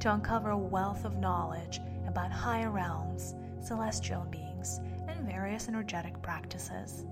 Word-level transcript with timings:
to 0.00 0.14
uncover 0.14 0.50
a 0.50 0.58
wealth 0.58 1.04
of 1.04 1.18
knowledge 1.18 1.80
about 2.06 2.32
higher 2.32 2.70
realms, 2.70 3.34
celestial 3.62 4.26
beings, 4.30 4.80
and 5.08 5.26
various 5.26 5.68
energetic 5.68 6.20
practices. 6.22 7.04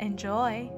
Enjoy! 0.00 0.70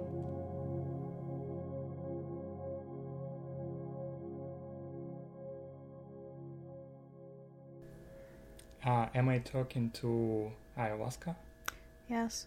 Uh, 8.84 9.06
am 9.14 9.28
I 9.28 9.38
talking 9.38 9.90
to 9.90 10.50
ayahuasca? 10.78 11.36
Yes. 12.08 12.46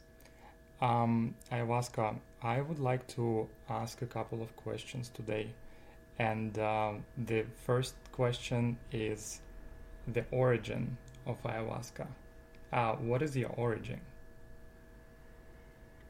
Um, 0.82 1.36
ayahuasca, 1.52 2.16
I 2.42 2.62
would 2.62 2.80
like 2.80 3.08
to 3.16 3.48
ask 3.70 4.02
a 4.02 4.06
couple 4.06 4.42
of 4.42 4.56
questions 4.56 5.10
today. 5.14 5.50
And 6.20 6.58
uh, 6.60 6.94
the 7.18 7.46
first 7.66 7.96
question 8.14 8.78
is 8.92 9.42
the 10.08 10.24
origin 10.32 10.98
of 11.26 11.42
ayahuasca. 11.44 12.08
Uh, 12.72 12.94
what 12.94 13.22
is 13.22 13.36
your 13.36 13.50
origin? 13.58 14.00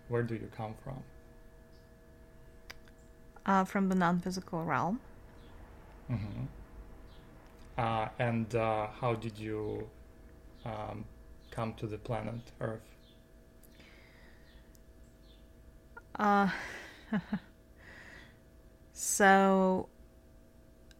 Where 0.09 0.23
do 0.23 0.35
you 0.35 0.49
come 0.55 0.75
from? 0.83 1.01
Uh, 3.45 3.63
from 3.63 3.89
the 3.89 3.95
non 3.95 4.19
physical 4.19 4.63
realm. 4.63 4.99
Mm-hmm. 6.11 6.45
Uh, 7.77 8.07
and 8.19 8.53
uh, 8.55 8.87
how 8.99 9.15
did 9.15 9.37
you 9.37 9.89
um, 10.65 11.05
come 11.51 11.73
to 11.75 11.87
the 11.87 11.97
planet 11.97 12.51
Earth? 12.61 12.81
Uh, 16.15 16.49
so, 18.93 19.89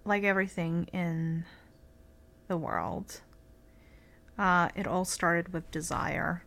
like 0.06 0.24
everything 0.24 0.88
in 0.94 1.46
the 2.48 2.58
world, 2.58 3.22
uh, 4.38 4.70
it 4.76 4.88
all 4.88 5.06
started 5.06 5.54
with 5.54 5.72
desire. 5.72 6.44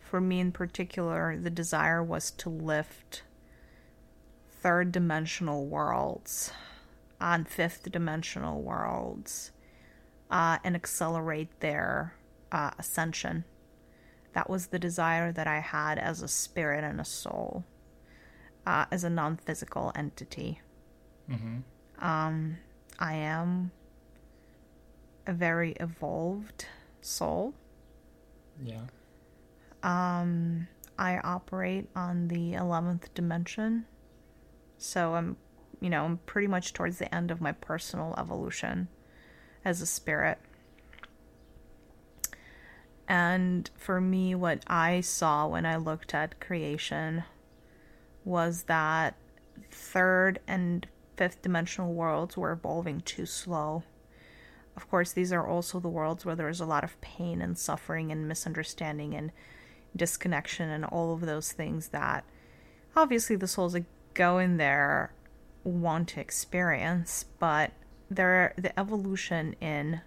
For 0.00 0.20
me 0.20 0.40
in 0.40 0.52
particular, 0.52 1.36
the 1.36 1.50
desire 1.50 2.02
was 2.02 2.30
to 2.32 2.48
lift 2.48 3.22
third 4.48 4.92
dimensional 4.92 5.66
worlds 5.66 6.52
on 7.20 7.44
fifth 7.44 7.90
dimensional 7.90 8.62
worlds 8.62 9.52
uh, 10.30 10.58
and 10.64 10.74
accelerate 10.74 11.60
their 11.60 12.14
uh, 12.52 12.70
ascension. 12.78 13.44
That 14.32 14.50
was 14.50 14.66
the 14.66 14.78
desire 14.78 15.32
that 15.32 15.46
I 15.46 15.60
had 15.60 15.98
as 15.98 16.22
a 16.22 16.28
spirit 16.28 16.84
and 16.84 17.00
a 17.00 17.04
soul, 17.04 17.64
uh, 18.66 18.86
as 18.90 19.02
a 19.02 19.10
non 19.10 19.36
physical 19.36 19.92
entity. 19.94 20.60
Mm-hmm. 21.30 21.58
Um, 21.98 22.58
I 22.98 23.14
am 23.14 23.70
a 25.26 25.32
very 25.32 25.72
evolved 25.80 26.66
soul. 27.00 27.54
Yeah. 28.62 28.82
Um, 29.82 30.68
I 30.98 31.18
operate 31.18 31.88
on 31.94 32.28
the 32.28 32.52
11th 32.52 33.12
dimension. 33.14 33.86
So 34.78 35.14
I'm, 35.14 35.36
you 35.80 35.90
know, 35.90 36.04
I'm 36.04 36.18
pretty 36.18 36.48
much 36.48 36.72
towards 36.72 36.98
the 36.98 37.12
end 37.14 37.30
of 37.30 37.40
my 37.40 37.52
personal 37.52 38.14
evolution 38.18 38.88
as 39.64 39.80
a 39.80 39.86
spirit. 39.86 40.38
And 43.08 43.70
for 43.76 44.00
me, 44.00 44.34
what 44.34 44.64
I 44.66 45.00
saw 45.00 45.46
when 45.46 45.64
I 45.64 45.76
looked 45.76 46.14
at 46.14 46.40
creation 46.40 47.24
was 48.24 48.64
that 48.64 49.14
third 49.70 50.40
and 50.46 50.86
fifth 51.16 51.42
dimensional 51.42 51.92
worlds 51.92 52.36
were 52.36 52.52
evolving 52.52 53.00
too 53.00 53.26
slow. 53.26 53.82
Of 54.76 54.90
course, 54.90 55.12
these 55.12 55.32
are 55.32 55.46
also 55.46 55.80
the 55.80 55.88
worlds 55.88 56.24
where 56.24 56.36
there's 56.36 56.60
a 56.60 56.66
lot 56.66 56.84
of 56.84 57.00
pain 57.00 57.40
and 57.40 57.56
suffering 57.56 58.12
and 58.12 58.28
misunderstanding 58.28 59.14
and 59.14 59.32
disconnection 59.96 60.68
and 60.68 60.84
all 60.84 61.14
of 61.14 61.22
those 61.22 61.52
things 61.52 61.88
that 61.88 62.24
obviously 62.94 63.36
the 63.36 63.48
souls 63.48 63.72
that 63.72 63.84
go 64.14 64.38
in 64.38 64.58
there 64.58 65.12
want 65.64 66.08
to 66.08 66.20
experience, 66.20 67.24
but 67.38 67.72
there 68.10 68.54
the 68.56 68.78
evolution 68.78 69.54
in 69.60 70.00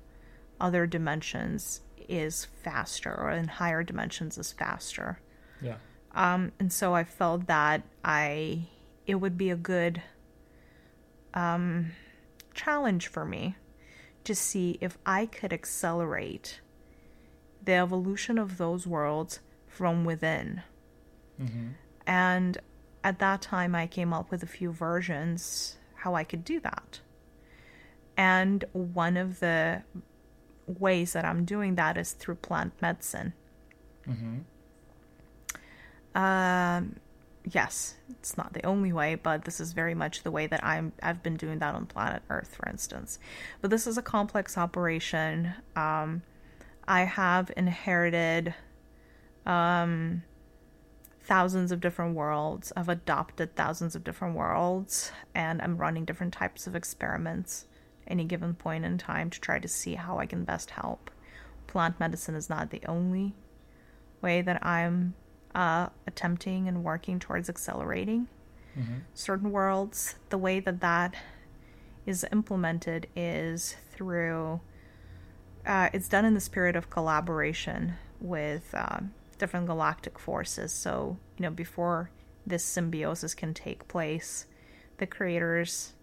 other 0.59 0.87
dimensions 0.87 1.81
is 2.07 2.45
faster 2.63 3.13
or 3.13 3.31
in 3.31 3.47
higher 3.47 3.83
dimensions 3.83 4.37
is 4.37 4.51
faster. 4.51 5.19
Yeah. 5.61 5.75
Um, 6.13 6.51
and 6.59 6.71
so 6.71 6.95
I 6.95 7.03
felt 7.03 7.47
that 7.47 7.83
I 8.03 8.67
it 9.05 9.15
would 9.15 9.37
be 9.37 9.49
a 9.49 9.55
good 9.55 10.01
um, 11.33 11.91
challenge 12.53 13.07
for 13.07 13.25
me 13.25 13.55
to 14.23 14.35
see 14.35 14.77
if 14.81 14.97
I 15.05 15.25
could 15.25 15.53
accelerate 15.53 16.61
the 17.63 17.73
evolution 17.73 18.37
of 18.37 18.57
those 18.57 18.85
worlds 18.87 19.39
from 19.67 20.05
within. 20.05 20.63
Mm-hmm. 21.41 21.69
And 22.05 22.57
at 23.03 23.19
that 23.19 23.41
time, 23.41 23.75
I 23.75 23.87
came 23.87 24.13
up 24.13 24.31
with 24.31 24.43
a 24.43 24.47
few 24.47 24.71
versions 24.71 25.77
how 25.95 26.15
I 26.15 26.23
could 26.23 26.43
do 26.43 26.59
that. 26.61 26.99
And 28.17 28.65
one 28.73 29.17
of 29.17 29.39
the 29.39 29.83
ways 30.67 31.13
that 31.13 31.25
I'm 31.25 31.45
doing 31.45 31.75
that 31.75 31.97
is 31.97 32.11
through 32.11 32.35
plant 32.35 32.73
medicine. 32.81 33.33
Mm-hmm. 34.07 34.39
Um, 36.17 36.95
yes, 37.43 37.95
it's 38.09 38.37
not 38.37 38.53
the 38.53 38.65
only 38.65 38.93
way, 38.93 39.15
but 39.15 39.45
this 39.45 39.59
is 39.59 39.73
very 39.73 39.95
much 39.95 40.23
the 40.23 40.31
way 40.31 40.47
that 40.47 40.63
I'm. 40.63 40.93
I've 41.01 41.23
been 41.23 41.37
doing 41.37 41.59
that 41.59 41.75
on 41.75 41.85
planet 41.85 42.23
Earth, 42.29 42.55
for 42.55 42.67
instance. 42.69 43.19
But 43.61 43.71
this 43.71 43.87
is 43.87 43.97
a 43.97 44.01
complex 44.01 44.57
operation. 44.57 45.53
Um, 45.75 46.23
I 46.87 47.01
have 47.01 47.51
inherited 47.55 48.53
um, 49.45 50.23
thousands 51.21 51.71
of 51.71 51.79
different 51.79 52.15
worlds. 52.15 52.73
I've 52.75 52.89
adopted 52.89 53.55
thousands 53.55 53.95
of 53.95 54.03
different 54.03 54.35
worlds, 54.35 55.11
and 55.35 55.61
I'm 55.61 55.77
running 55.77 56.05
different 56.05 56.33
types 56.33 56.67
of 56.67 56.75
experiments 56.75 57.65
any 58.07 58.25
given 58.25 58.55
point 58.55 58.85
in 58.85 58.97
time 58.97 59.29
to 59.29 59.39
try 59.39 59.59
to 59.59 59.67
see 59.67 59.95
how 59.95 60.17
I 60.17 60.25
can 60.25 60.43
best 60.43 60.71
help. 60.71 61.11
Plant 61.67 61.99
medicine 61.99 62.35
is 62.35 62.49
not 62.49 62.71
the 62.71 62.81
only 62.87 63.35
way 64.21 64.41
that 64.41 64.65
I'm 64.65 65.13
uh, 65.55 65.89
attempting 66.07 66.67
and 66.67 66.83
working 66.83 67.19
towards 67.19 67.49
accelerating 67.49 68.27
Mm-hmm. 68.77 68.99
certain 69.13 69.51
worlds. 69.51 70.15
The 70.29 70.37
way 70.37 70.59
that 70.59 70.79
that 70.79 71.15
is 72.05 72.25
implemented 72.31 73.07
is 73.15 73.75
through, 73.91 74.61
uh, 75.65 75.89
it's 75.91 76.07
done 76.07 76.23
in 76.23 76.33
the 76.33 76.39
spirit 76.39 76.75
of 76.75 76.89
collaboration 76.89 77.95
with 78.21 78.73
uh, 78.73 78.99
different 79.37 79.65
galactic 79.65 80.19
forces. 80.19 80.71
So, 80.71 81.17
you 81.37 81.43
know, 81.43 81.49
before 81.49 82.11
this 82.45 82.63
symbiosis 82.63 83.33
can 83.33 83.53
take 83.53 83.87
place, 83.87 84.45
the 84.97 85.07
creators 85.07 85.93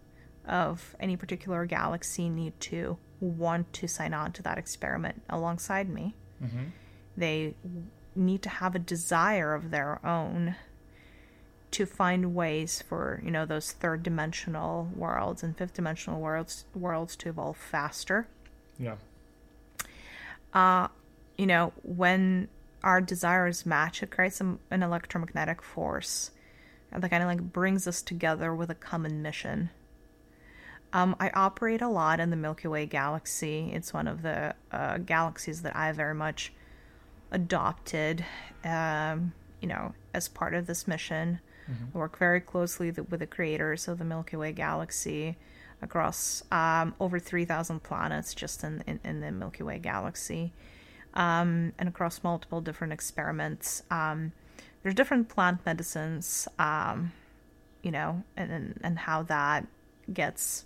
of 0.45 0.95
any 0.99 1.15
particular 1.15 1.65
galaxy 1.65 2.29
need 2.29 2.59
to 2.59 2.97
want 3.21 3.71
to 3.73 3.87
sign 3.87 4.13
on 4.13 4.33
to 4.33 4.43
that 4.43 4.57
experiment 4.57 5.23
alongside 5.29 5.89
me. 5.89 6.15
Mm-hmm. 6.43 6.63
They 7.15 7.55
need 8.17 8.41
to 8.43 8.49
have 8.49 8.75
a 8.75 8.79
desire 8.79 9.53
of 9.53 9.71
their 9.71 10.05
own 10.05 10.55
to 11.71 11.85
find 11.85 12.33
ways 12.33 12.81
for 12.87 13.21
you 13.23 13.29
know 13.31 13.45
those 13.45 13.71
third 13.71 14.01
dimensional 14.03 14.89
worlds 14.95 15.43
and 15.43 15.57
fifth 15.57 15.73
dimensional 15.73 16.19
worlds 16.19 16.65
worlds 16.73 17.15
to 17.15 17.29
evolve 17.29 17.57
faster 17.57 18.27
Yeah. 18.79 18.95
uh 20.53 20.87
you 21.37 21.45
know 21.45 21.73
when 21.83 22.47
our 22.83 23.01
desires 23.01 23.65
match 23.65 24.01
it 24.01 24.11
creates 24.11 24.39
an 24.39 24.59
an 24.71 24.81
electromagnetic 24.81 25.61
force 25.61 26.31
that 26.91 27.09
kind 27.09 27.21
of 27.21 27.27
like 27.27 27.41
brings 27.41 27.85
us 27.85 28.01
together 28.01 28.55
with 28.55 28.69
a 28.69 28.75
common 28.75 29.21
mission 29.21 29.69
um, 30.93 31.17
I 31.19 31.29
operate 31.31 31.81
a 31.81 31.89
lot 31.89 32.21
in 32.21 32.29
the 32.29 32.37
Milky 32.37 32.69
Way 32.69 32.85
galaxy. 32.85 33.71
It's 33.73 33.93
one 33.93 34.07
of 34.07 34.21
the 34.21 34.55
uh, 34.71 34.99
galaxies 34.99 35.61
that 35.63 35.75
I 35.75 35.91
very 35.91 36.15
much 36.15 36.53
adopted, 37.31 38.25
um, 38.63 39.33
you 39.61 39.67
know, 39.67 39.93
as 40.13 40.27
part 40.27 40.53
of 40.53 40.67
this 40.67 40.87
mission. 40.87 41.39
I 41.93 41.97
work 41.97 42.17
very 42.17 42.39
closely 42.39 42.91
with 42.91 43.19
the 43.19 43.27
creators 43.27 43.87
of 43.87 43.97
the 43.97 44.05
Milky 44.05 44.37
Way 44.37 44.53
galaxy. 44.53 45.35
across 45.81 46.43
um, 46.51 46.95
over 46.99 47.19
3,000 47.19 47.83
planets 47.83 48.33
just 48.33 48.63
in, 48.63 48.83
in, 48.87 48.99
in, 49.03 49.19
the 49.19 49.31
Milky 49.31 49.63
Way 49.63 49.77
galaxy 49.77 50.51
um, 51.13 51.73
and 51.77 51.89
across 51.89 52.23
multiple 52.23 52.61
different 52.61 52.93
experiments. 52.93 53.83
Um, 53.91 54.31
there's 54.81 54.95
different 54.95 55.29
plant 55.29 55.65
medicines, 55.65 56.47
um, 56.57 57.11
you 57.83 57.91
know, 57.91 58.23
and, 58.35 58.51
and, 58.51 58.79
and 58.83 58.99
how 58.99 59.23
that 59.23 59.67
gets, 60.13 60.65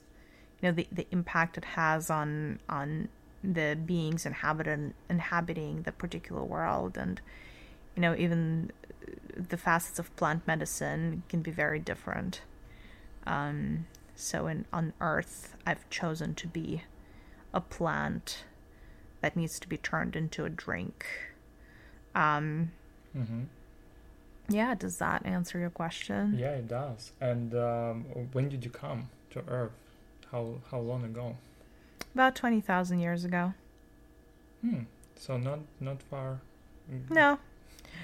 you 0.61 0.69
know, 0.69 0.73
the, 0.73 0.87
the 0.91 1.07
impact 1.11 1.57
it 1.57 1.65
has 1.65 2.09
on 2.09 2.59
on 2.69 3.09
the 3.43 3.77
beings 3.85 4.25
inhabiting 4.25 4.93
inhabiting 5.09 5.83
the 5.83 5.91
particular 5.91 6.43
world. 6.43 6.97
And 6.97 7.21
you 7.95 8.01
know 8.01 8.15
even 8.15 8.71
the 9.35 9.57
facets 9.57 9.99
of 9.99 10.15
plant 10.15 10.45
medicine 10.47 11.23
can 11.29 11.41
be 11.41 11.51
very 11.51 11.79
different. 11.79 12.41
Um, 13.25 13.85
so 14.15 14.47
in 14.47 14.65
on 14.71 14.93
earth 14.99 15.55
i've 15.65 15.89
chosen 15.89 16.35
to 16.35 16.47
be 16.47 16.83
a 17.53 17.61
plant 17.61 18.43
that 19.21 19.35
needs 19.35 19.59
to 19.59 19.67
be 19.67 19.77
turned 19.77 20.15
into 20.15 20.45
a 20.45 20.49
drink. 20.49 21.05
Um, 22.15 22.71
mm-hmm. 23.17 23.43
yeah 24.49 24.75
does 24.75 24.97
that 24.97 25.25
answer 25.25 25.59
your 25.59 25.69
question? 25.69 26.35
Yeah 26.37 26.51
it 26.51 26.67
does. 26.67 27.11
And 27.19 27.53
um, 27.55 28.05
when 28.31 28.49
did 28.49 28.63
you 28.63 28.71
come 28.71 29.09
to 29.31 29.43
earth? 29.47 29.71
How 30.31 30.61
how 30.69 30.79
long 30.79 31.03
ago 31.03 31.35
about 32.13 32.35
20,000 32.35 32.99
years 32.99 33.25
ago. 33.25 33.53
Hmm. 34.61 34.81
So 35.15 35.37
not 35.37 35.59
not 35.79 36.01
far. 36.01 36.41
No. 37.09 37.39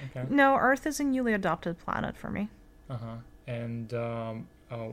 Okay. 0.10 0.28
No, 0.30 0.56
Earth 0.56 0.86
is 0.86 1.00
a 1.00 1.04
newly 1.04 1.34
adopted 1.34 1.80
planet 1.80 2.16
for 2.16 2.30
me. 2.30 2.50
Uh-huh. 2.90 3.16
And 3.48 3.94
um, 3.94 4.48
uh, 4.70 4.90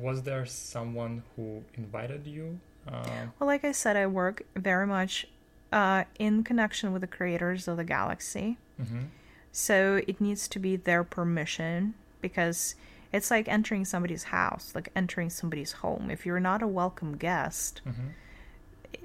was 0.00 0.22
there 0.22 0.44
someone 0.46 1.22
who 1.36 1.62
invited 1.74 2.26
you? 2.26 2.58
Uh... 2.86 3.26
Well, 3.38 3.46
like 3.46 3.64
I 3.64 3.72
said, 3.72 3.96
I 3.96 4.06
work 4.06 4.42
very 4.56 4.86
much 4.86 5.26
uh, 5.72 6.04
in 6.18 6.44
connection 6.44 6.92
with 6.92 7.02
the 7.02 7.08
creators 7.08 7.68
of 7.68 7.76
the 7.76 7.84
galaxy. 7.84 8.58
Mm-hmm. 8.80 9.02
So 9.52 10.00
it 10.06 10.20
needs 10.20 10.48
to 10.48 10.58
be 10.58 10.76
their 10.76 11.04
permission 11.04 11.94
because 12.20 12.74
it's 13.12 13.30
like 13.30 13.48
entering 13.48 13.84
somebody's 13.84 14.24
house, 14.24 14.72
like 14.74 14.90
entering 14.94 15.30
somebody's 15.30 15.72
home. 15.72 16.10
If 16.10 16.26
you're 16.26 16.40
not 16.40 16.62
a 16.62 16.66
welcome 16.66 17.16
guest, 17.16 17.80
mm-hmm. 17.86 18.08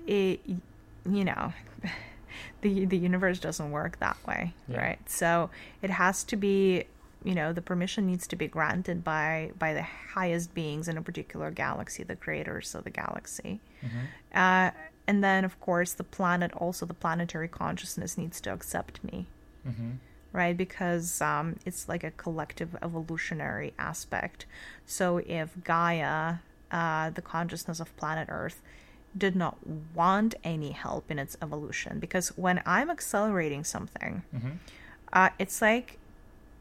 it, 0.08 0.42
you 1.10 1.26
know, 1.26 1.54
the 2.62 2.86
the 2.86 2.98
universe 2.98 3.40
doesn't 3.40 3.72
work 3.72 4.00
that 4.00 4.18
way, 4.28 4.54
yeah. 4.68 4.78
right? 4.78 5.10
So 5.10 5.50
it 5.82 5.90
has 5.90 6.24
to 6.26 6.36
be, 6.36 6.86
you 7.24 7.34
know, 7.34 7.54
the 7.54 7.62
permission 7.62 8.06
needs 8.06 8.28
to 8.28 8.36
be 8.36 8.48
granted 8.48 9.04
by 9.04 9.52
by 9.58 9.74
the 9.74 9.84
highest 9.84 10.54
beings 10.54 10.88
in 10.88 10.98
a 10.98 11.02
particular 11.02 11.50
galaxy, 11.50 12.04
the 12.04 12.16
creators 12.16 12.76
of 12.76 12.84
the 12.84 12.90
galaxy. 12.90 13.62
Mm-hmm. 13.84 14.38
Uh, 14.38 14.72
and 15.06 15.22
then, 15.24 15.44
of 15.44 15.60
course, 15.60 15.94
the 15.94 16.04
planet, 16.04 16.54
also 16.54 16.86
the 16.86 16.94
planetary 16.94 17.50
consciousness, 17.50 18.18
needs 18.18 18.40
to 18.42 18.54
accept 18.54 19.04
me. 19.04 19.28
Mm-hmm 19.68 19.92
right? 20.34 20.58
Because 20.58 21.22
um, 21.22 21.56
it's 21.66 21.88
like 21.88 22.04
a 22.04 22.12
collective 22.12 22.76
evolutionary 22.82 23.74
aspect. 23.78 24.46
So 24.86 25.20
if 25.20 25.52
Gaia, 25.64 26.36
uh, 26.72 27.12
the 27.12 27.22
consciousness 27.22 27.80
of 27.80 27.96
planet 27.96 28.28
Earth, 28.30 28.62
did 29.16 29.36
not 29.36 29.58
want 29.94 30.34
any 30.44 30.72
help 30.72 31.12
in 31.12 31.20
its 31.20 31.38
evolution, 31.40 32.00
because 32.00 32.30
when 32.30 32.64
I'm 32.66 32.90
accelerating 32.90 33.64
something, 33.64 34.24
mm-hmm. 34.36 34.50
uh, 35.14 35.30
it's 35.38 35.62
like 35.62 36.00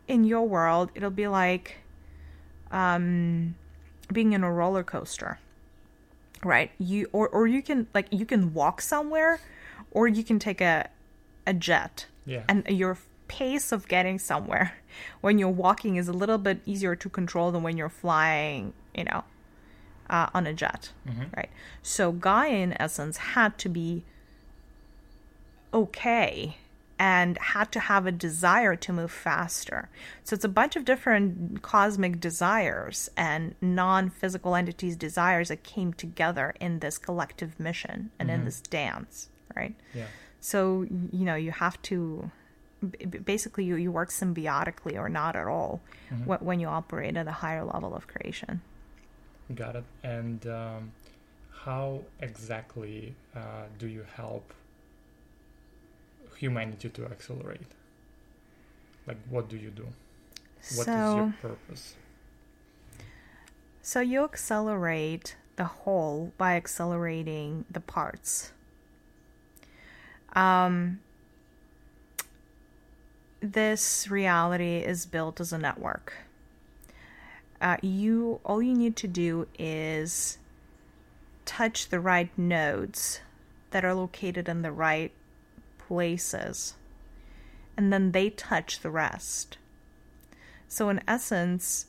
in 0.06 0.24
your 0.24 0.46
world, 0.46 0.90
it'll 0.94 1.08
be 1.10 1.28
like 1.28 1.78
um, 2.70 3.54
being 4.12 4.34
in 4.34 4.44
a 4.44 4.52
roller 4.52 4.82
coaster, 4.82 5.38
right? 6.44 6.70
You 6.78 7.08
or 7.12 7.26
or 7.28 7.46
you 7.46 7.62
can 7.62 7.86
like 7.94 8.08
you 8.10 8.26
can 8.26 8.52
walk 8.52 8.82
somewhere, 8.82 9.40
or 9.90 10.06
you 10.06 10.22
can 10.22 10.38
take 10.38 10.60
a 10.60 10.90
a 11.46 11.54
jet, 11.54 12.04
yeah, 12.26 12.42
and 12.48 12.66
you're 12.68 12.98
pace 13.32 13.72
of 13.72 13.88
getting 13.88 14.18
somewhere 14.18 14.74
when 15.22 15.38
you're 15.38 15.48
walking 15.48 15.96
is 15.96 16.06
a 16.06 16.12
little 16.12 16.36
bit 16.36 16.60
easier 16.66 16.94
to 16.94 17.08
control 17.08 17.50
than 17.50 17.62
when 17.62 17.78
you're 17.78 17.88
flying, 17.88 18.74
you 18.94 19.04
know, 19.04 19.24
uh, 20.10 20.28
on 20.34 20.46
a 20.46 20.52
jet, 20.52 20.92
mm-hmm. 21.08 21.24
right? 21.34 21.48
So 21.82 22.12
Gaia, 22.12 22.50
in 22.50 22.80
essence, 22.80 23.16
had 23.16 23.56
to 23.58 23.70
be 23.70 24.04
okay 25.72 26.58
and 26.98 27.38
had 27.38 27.72
to 27.72 27.80
have 27.80 28.06
a 28.06 28.12
desire 28.12 28.76
to 28.76 28.92
move 28.92 29.10
faster. 29.10 29.88
So 30.24 30.34
it's 30.34 30.44
a 30.44 30.48
bunch 30.48 30.76
of 30.76 30.84
different 30.84 31.62
cosmic 31.62 32.20
desires 32.20 33.08
and 33.16 33.54
non 33.62 34.10
physical 34.10 34.54
entities' 34.54 34.94
desires 34.94 35.48
that 35.48 35.62
came 35.62 35.94
together 35.94 36.54
in 36.60 36.80
this 36.80 36.98
collective 36.98 37.58
mission 37.58 38.10
and 38.18 38.28
mm-hmm. 38.28 38.40
in 38.40 38.44
this 38.44 38.60
dance, 38.60 39.30
right? 39.56 39.74
Yeah. 39.94 40.08
So, 40.38 40.86
you 41.10 41.24
know, 41.24 41.34
you 41.34 41.50
have 41.52 41.80
to 41.82 42.30
basically 43.24 43.64
you, 43.64 43.76
you 43.76 43.92
work 43.92 44.10
symbiotically 44.10 44.96
or 44.96 45.08
not 45.08 45.36
at 45.36 45.46
all 45.46 45.80
mm-hmm. 46.10 46.44
when 46.44 46.60
you 46.60 46.68
operate 46.68 47.16
at 47.16 47.26
a 47.26 47.32
higher 47.32 47.64
level 47.64 47.94
of 47.94 48.06
creation. 48.06 48.60
Got 49.54 49.76
it. 49.76 49.84
And 50.02 50.46
um, 50.46 50.92
how 51.64 52.00
exactly 52.20 53.14
uh, 53.36 53.64
do 53.78 53.86
you 53.86 54.04
help 54.16 54.52
humanity 56.36 56.88
to 56.88 57.04
accelerate? 57.06 57.60
Like, 59.06 59.18
what 59.28 59.48
do 59.48 59.56
you 59.56 59.70
do? 59.70 59.86
What 60.76 60.86
so, 60.86 60.92
is 60.92 61.14
your 61.16 61.34
purpose? 61.40 61.94
So, 63.82 64.00
you 64.00 64.24
accelerate 64.24 65.36
the 65.56 65.64
whole 65.64 66.32
by 66.38 66.54
accelerating 66.54 67.64
the 67.70 67.80
parts. 67.80 68.52
Um, 70.34 71.00
this 73.42 74.08
reality 74.08 74.78
is 74.78 75.04
built 75.04 75.40
as 75.40 75.52
a 75.52 75.58
network. 75.58 76.14
Uh, 77.60 77.76
you 77.82 78.40
all 78.44 78.62
you 78.62 78.74
need 78.74 78.96
to 78.96 79.08
do 79.08 79.46
is 79.58 80.38
touch 81.44 81.88
the 81.88 82.00
right 82.00 82.30
nodes 82.38 83.20
that 83.70 83.84
are 83.84 83.94
located 83.94 84.48
in 84.48 84.62
the 84.62 84.72
right 84.72 85.12
places, 85.78 86.74
and 87.76 87.92
then 87.92 88.12
they 88.12 88.30
touch 88.30 88.80
the 88.80 88.90
rest. 88.90 89.58
So, 90.68 90.88
in 90.88 91.00
essence, 91.06 91.86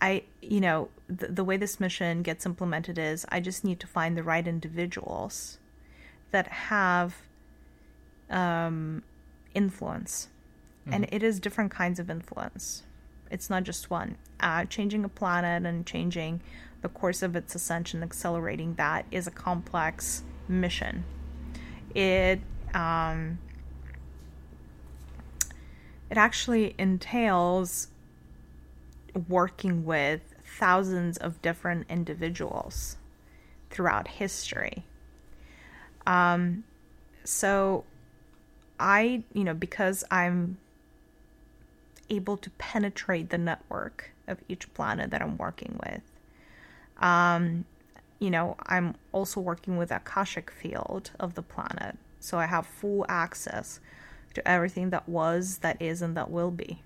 I, 0.00 0.24
you 0.40 0.60
know, 0.60 0.88
the, 1.08 1.28
the 1.28 1.44
way 1.44 1.56
this 1.56 1.80
mission 1.80 2.22
gets 2.22 2.46
implemented 2.46 2.98
is 2.98 3.26
I 3.30 3.40
just 3.40 3.64
need 3.64 3.80
to 3.80 3.86
find 3.86 4.16
the 4.16 4.22
right 4.22 4.46
individuals 4.46 5.58
that 6.30 6.48
have 6.48 7.16
um, 8.30 9.02
influence 9.54 10.28
mm-hmm. 10.84 10.94
and 10.94 11.08
it 11.12 11.22
is 11.22 11.40
different 11.40 11.70
kinds 11.70 11.98
of 11.98 12.10
influence. 12.10 12.82
It's 13.30 13.48
not 13.48 13.64
just 13.64 13.90
one. 13.90 14.16
Uh, 14.40 14.64
changing 14.66 15.04
a 15.04 15.08
planet 15.08 15.64
and 15.66 15.86
changing 15.86 16.40
the 16.82 16.88
course 16.88 17.22
of 17.22 17.36
its 17.36 17.54
ascension, 17.54 18.02
accelerating 18.02 18.74
that 18.74 19.06
is 19.10 19.26
a 19.26 19.30
complex 19.30 20.22
mission. 20.48 21.04
It 21.94 22.40
um, 22.74 23.38
it 26.10 26.18
actually 26.18 26.74
entails 26.78 27.88
working 29.28 29.84
with 29.84 30.20
thousands 30.58 31.16
of 31.18 31.40
different 31.42 31.86
individuals 31.88 32.96
throughout 33.70 34.08
history. 34.08 34.84
Um, 36.06 36.64
so 37.24 37.84
I, 38.78 39.24
you 39.32 39.44
know, 39.44 39.54
because 39.54 40.04
I'm 40.10 40.58
able 42.10 42.36
to 42.36 42.50
penetrate 42.50 43.30
the 43.30 43.38
network 43.38 44.10
of 44.26 44.38
each 44.48 44.72
planet 44.74 45.10
that 45.10 45.22
I'm 45.22 45.36
working 45.36 45.78
with. 45.84 46.02
Um, 47.02 47.64
you 48.18 48.30
know, 48.30 48.56
I'm 48.66 48.94
also 49.10 49.40
working 49.40 49.76
with 49.76 49.90
Akashic 49.90 50.50
field 50.50 51.10
of 51.18 51.34
the 51.34 51.42
planet, 51.42 51.96
so 52.20 52.38
I 52.38 52.46
have 52.46 52.66
full 52.66 53.04
access 53.08 53.80
to 54.34 54.46
everything 54.48 54.90
that 54.90 55.08
was, 55.08 55.58
that 55.58 55.80
is, 55.80 56.02
and 56.02 56.16
that 56.16 56.30
will 56.30 56.50
be. 56.50 56.82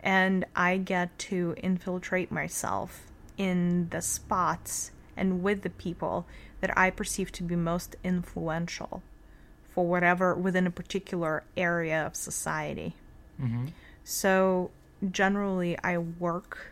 And 0.00 0.44
I 0.54 0.76
get 0.76 1.16
to 1.20 1.54
infiltrate 1.58 2.30
myself 2.30 3.06
in 3.36 3.88
the 3.90 4.02
spots 4.02 4.90
and 5.16 5.42
with 5.42 5.62
the 5.62 5.70
people 5.70 6.26
that 6.60 6.76
I 6.76 6.90
perceive 6.90 7.32
to 7.32 7.42
be 7.42 7.56
most 7.56 7.96
influential 8.04 9.02
for 9.70 9.86
whatever 9.86 10.34
within 10.34 10.66
a 10.66 10.70
particular 10.70 11.44
area 11.56 12.06
of 12.06 12.16
society. 12.16 12.94
Mm-hmm. 13.40 13.66
So 14.08 14.70
generally, 15.10 15.76
I 15.82 15.98
work. 15.98 16.68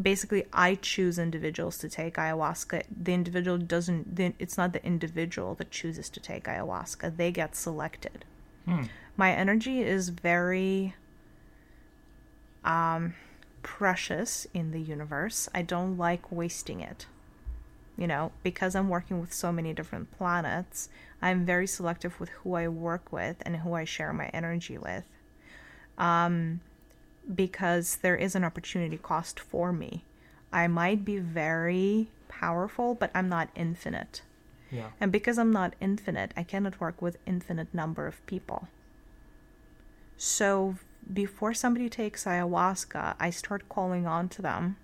Basically, 0.00 0.44
I 0.52 0.74
choose 0.74 1.18
individuals 1.18 1.78
to 1.78 1.88
take 1.88 2.16
ayahuasca. 2.16 2.82
The 2.90 3.14
individual 3.14 3.56
doesn't. 3.56 4.20
It's 4.38 4.58
not 4.58 4.74
the 4.74 4.84
individual 4.84 5.54
that 5.54 5.70
chooses 5.70 6.10
to 6.10 6.20
take 6.20 6.44
ayahuasca. 6.44 7.16
They 7.16 7.32
get 7.32 7.56
selected. 7.56 8.26
Hmm. 8.66 8.82
My 9.16 9.32
energy 9.32 9.80
is 9.80 10.10
very 10.10 10.94
um, 12.62 13.14
precious 13.62 14.46
in 14.52 14.72
the 14.72 14.80
universe. 14.80 15.48
I 15.54 15.62
don't 15.62 15.96
like 15.96 16.30
wasting 16.30 16.80
it. 16.80 17.06
You 17.96 18.06
know, 18.06 18.32
because 18.42 18.74
I'm 18.74 18.90
working 18.90 19.22
with 19.22 19.32
so 19.32 19.50
many 19.50 19.72
different 19.72 20.14
planets, 20.18 20.90
I'm 21.22 21.46
very 21.46 21.66
selective 21.66 22.20
with 22.20 22.28
who 22.28 22.52
I 22.52 22.68
work 22.68 23.10
with 23.10 23.38
and 23.46 23.56
who 23.56 23.72
I 23.72 23.84
share 23.84 24.12
my 24.12 24.26
energy 24.34 24.76
with. 24.76 25.04
Um, 25.98 26.60
because 27.34 27.96
there 27.96 28.16
is 28.16 28.34
an 28.34 28.44
opportunity 28.44 28.96
cost 28.96 29.40
for 29.40 29.72
me. 29.72 30.04
I 30.52 30.68
might 30.68 31.04
be 31.04 31.18
very 31.18 32.08
powerful, 32.28 32.94
but 32.94 33.10
I'm 33.14 33.28
not 33.28 33.48
infinite. 33.54 34.22
Yeah. 34.70 34.90
And 35.00 35.10
because 35.10 35.38
I'm 35.38 35.52
not 35.52 35.74
infinite, 35.80 36.32
I 36.36 36.42
cannot 36.42 36.80
work 36.80 37.00
with 37.00 37.18
infinite 37.26 37.72
number 37.72 38.06
of 38.06 38.24
people. 38.26 38.68
So 40.16 40.76
before 41.12 41.54
somebody 41.54 41.88
takes 41.88 42.24
ayahuasca, 42.24 43.16
I 43.18 43.30
start 43.30 43.68
calling 43.68 44.06
on 44.06 44.28
to 44.30 44.42
them 44.42 44.76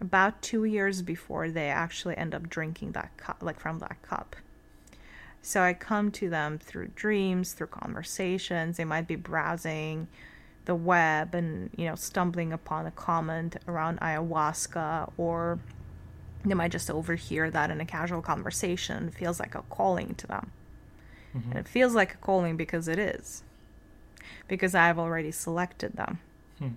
about 0.00 0.42
two 0.42 0.64
years 0.64 1.02
before 1.02 1.50
they 1.50 1.68
actually 1.68 2.16
end 2.16 2.34
up 2.34 2.48
drinking 2.48 2.92
that 2.92 3.16
cup, 3.16 3.38
like 3.42 3.58
from 3.58 3.80
that 3.80 4.00
cup. 4.02 4.36
So 5.42 5.62
I 5.62 5.72
come 5.72 6.10
to 6.12 6.28
them 6.28 6.58
through 6.58 6.88
dreams, 6.88 7.52
through 7.52 7.68
conversations. 7.68 8.76
They 8.76 8.84
might 8.84 9.06
be 9.06 9.16
browsing 9.16 10.08
the 10.64 10.74
web 10.74 11.34
and, 11.34 11.70
you 11.76 11.86
know, 11.86 11.94
stumbling 11.94 12.52
upon 12.52 12.86
a 12.86 12.90
comment 12.90 13.56
around 13.66 14.00
ayahuasca, 14.00 15.10
or 15.16 15.58
they 16.44 16.54
might 16.54 16.72
just 16.72 16.90
overhear 16.90 17.50
that 17.50 17.70
in 17.70 17.80
a 17.80 17.86
casual 17.86 18.20
conversation. 18.20 19.08
It 19.08 19.14
feels 19.14 19.40
like 19.40 19.54
a 19.54 19.62
calling 19.70 20.14
to 20.16 20.26
them. 20.26 20.50
Mm-hmm. 21.34 21.50
And 21.50 21.60
it 21.60 21.68
feels 21.68 21.94
like 21.94 22.14
a 22.14 22.18
calling 22.18 22.56
because 22.56 22.88
it 22.88 22.98
is 22.98 23.42
because 24.48 24.74
I've 24.74 24.98
already 24.98 25.30
selected 25.30 25.94
them. 25.94 26.18
Hmm. 26.58 26.68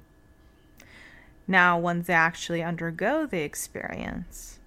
Now, 1.48 1.80
once 1.80 2.08
they 2.08 2.14
actually 2.14 2.62
undergo 2.62 3.26
the 3.26 3.42
experience, 3.42 4.60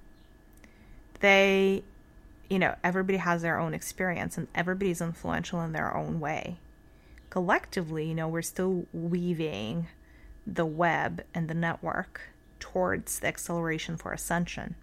they, 1.20 1.84
you 2.54 2.60
know, 2.60 2.76
everybody 2.84 3.18
has 3.18 3.42
their 3.42 3.58
own 3.58 3.74
experience 3.74 4.38
and 4.38 4.46
everybody's 4.54 5.00
influential 5.00 5.60
in 5.62 5.72
their 5.72 5.92
own 5.92 6.20
way. 6.20 6.58
Collectively, 7.28 8.06
you 8.06 8.14
know, 8.14 8.28
we're 8.28 8.42
still 8.42 8.86
weaving 8.92 9.88
the 10.46 10.64
web 10.64 11.24
and 11.34 11.48
the 11.48 11.54
network 11.54 12.20
towards 12.60 13.18
the 13.18 13.26
acceleration 13.26 13.96
for 13.96 14.12
ascension. 14.12 14.76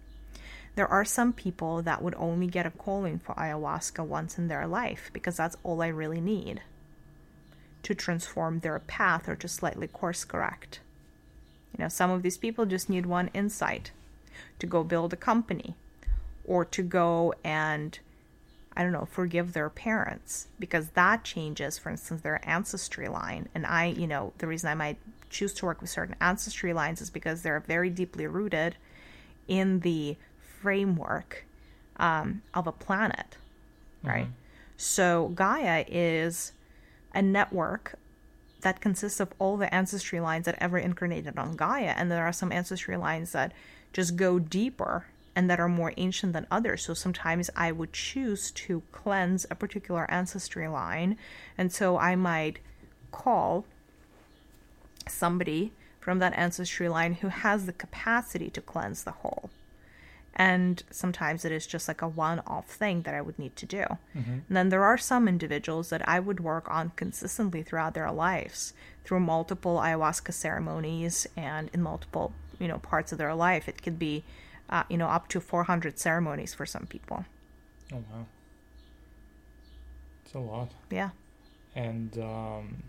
There 0.74 0.86
are 0.86 1.06
some 1.06 1.32
people 1.32 1.80
that 1.80 2.02
would 2.02 2.14
only 2.16 2.46
get 2.46 2.66
a 2.66 2.70
calling 2.70 3.18
for 3.18 3.34
ayahuasca 3.36 4.04
once 4.04 4.36
in 4.36 4.48
their 4.48 4.66
life 4.66 5.08
because 5.14 5.38
that's 5.38 5.56
all 5.62 5.80
I 5.80 5.86
really 5.86 6.20
need 6.20 6.60
to 7.84 7.94
transform 7.94 8.58
their 8.58 8.78
path 8.80 9.30
or 9.30 9.36
to 9.36 9.48
slightly 9.48 9.86
course 9.86 10.26
correct. 10.26 10.80
You 11.74 11.84
know, 11.84 11.88
some 11.88 12.10
of 12.10 12.20
these 12.20 12.36
people 12.36 12.66
just 12.66 12.90
need 12.90 13.06
one 13.06 13.30
insight 13.32 13.92
to 14.58 14.66
go 14.66 14.84
build 14.84 15.14
a 15.14 15.16
company 15.16 15.74
or 16.52 16.66
to 16.66 16.82
go 16.82 17.32
and, 17.42 17.98
I 18.76 18.82
don't 18.82 18.92
know, 18.92 19.08
forgive 19.10 19.54
their 19.54 19.70
parents 19.70 20.48
because 20.58 20.88
that 20.90 21.24
changes, 21.24 21.78
for 21.78 21.88
instance, 21.88 22.20
their 22.20 22.46
ancestry 22.46 23.08
line. 23.08 23.48
And 23.54 23.64
I, 23.64 23.86
you 23.86 24.06
know, 24.06 24.34
the 24.36 24.46
reason 24.46 24.68
I 24.68 24.74
might 24.74 24.98
choose 25.30 25.54
to 25.54 25.64
work 25.64 25.80
with 25.80 25.88
certain 25.88 26.14
ancestry 26.20 26.74
lines 26.74 27.00
is 27.00 27.08
because 27.08 27.40
they're 27.40 27.60
very 27.60 27.88
deeply 27.88 28.26
rooted 28.26 28.76
in 29.48 29.80
the 29.80 30.18
framework 30.60 31.46
um, 31.96 32.42
of 32.52 32.66
a 32.66 32.72
planet, 32.72 33.38
right? 34.02 34.24
Mm-hmm. 34.24 34.32
So 34.76 35.28
Gaia 35.34 35.86
is 35.88 36.52
a 37.14 37.22
network 37.22 37.94
that 38.60 38.82
consists 38.82 39.20
of 39.20 39.32
all 39.38 39.56
the 39.56 39.74
ancestry 39.74 40.20
lines 40.20 40.44
that 40.44 40.56
ever 40.58 40.76
incarnated 40.76 41.38
on 41.38 41.56
Gaia. 41.56 41.94
And 41.96 42.10
there 42.10 42.26
are 42.26 42.32
some 42.32 42.52
ancestry 42.52 42.98
lines 42.98 43.32
that 43.32 43.52
just 43.94 44.16
go 44.16 44.38
deeper 44.38 45.06
and 45.34 45.48
that 45.48 45.60
are 45.60 45.68
more 45.68 45.92
ancient 45.96 46.32
than 46.32 46.46
others. 46.50 46.84
So 46.84 46.94
sometimes 46.94 47.50
I 47.56 47.72
would 47.72 47.92
choose 47.92 48.50
to 48.52 48.82
cleanse 48.92 49.46
a 49.50 49.54
particular 49.54 50.10
ancestry 50.10 50.68
line. 50.68 51.16
And 51.56 51.72
so 51.72 51.98
I 51.98 52.16
might 52.16 52.58
call 53.10 53.64
somebody 55.08 55.72
from 56.00 56.18
that 56.18 56.36
ancestry 56.36 56.88
line 56.88 57.14
who 57.14 57.28
has 57.28 57.66
the 57.66 57.72
capacity 57.72 58.50
to 58.50 58.60
cleanse 58.60 59.04
the 59.04 59.12
whole 59.12 59.50
and 60.34 60.82
sometimes 60.90 61.44
it 61.44 61.52
is 61.52 61.66
just 61.66 61.88
like 61.88 62.00
a 62.00 62.08
one-off 62.08 62.66
thing 62.66 63.02
that 63.02 63.14
I 63.14 63.20
would 63.20 63.38
need 63.38 63.54
to 63.56 63.66
do. 63.66 63.84
Mm-hmm. 64.16 64.30
And 64.48 64.56
then 64.56 64.68
there 64.70 64.84
are 64.84 64.96
some 64.96 65.28
individuals 65.28 65.90
that 65.90 66.06
I 66.08 66.20
would 66.20 66.40
work 66.40 66.70
on 66.70 66.92
consistently 66.96 67.62
throughout 67.62 67.94
their 67.94 68.10
lives 68.10 68.72
through 69.04 69.20
multiple 69.20 69.76
ayahuasca 69.76 70.32
ceremonies 70.32 71.26
and 71.36 71.68
in 71.74 71.82
multiple, 71.82 72.32
you 72.58 72.68
know, 72.68 72.78
parts 72.78 73.12
of 73.12 73.18
their 73.18 73.34
life. 73.34 73.68
It 73.68 73.82
could 73.82 73.98
be, 73.98 74.24
uh, 74.72 74.82
you 74.88 74.96
know, 74.96 75.06
up 75.06 75.28
to 75.28 75.40
400 75.40 75.98
ceremonies 75.98 76.54
for 76.54 76.66
some 76.66 76.86
people. 76.86 77.24
Oh 77.92 78.02
wow, 78.10 78.26
it's 80.24 80.34
a 80.34 80.38
lot. 80.38 80.72
Yeah. 80.90 81.10
And 81.76 82.18
um, 82.18 82.82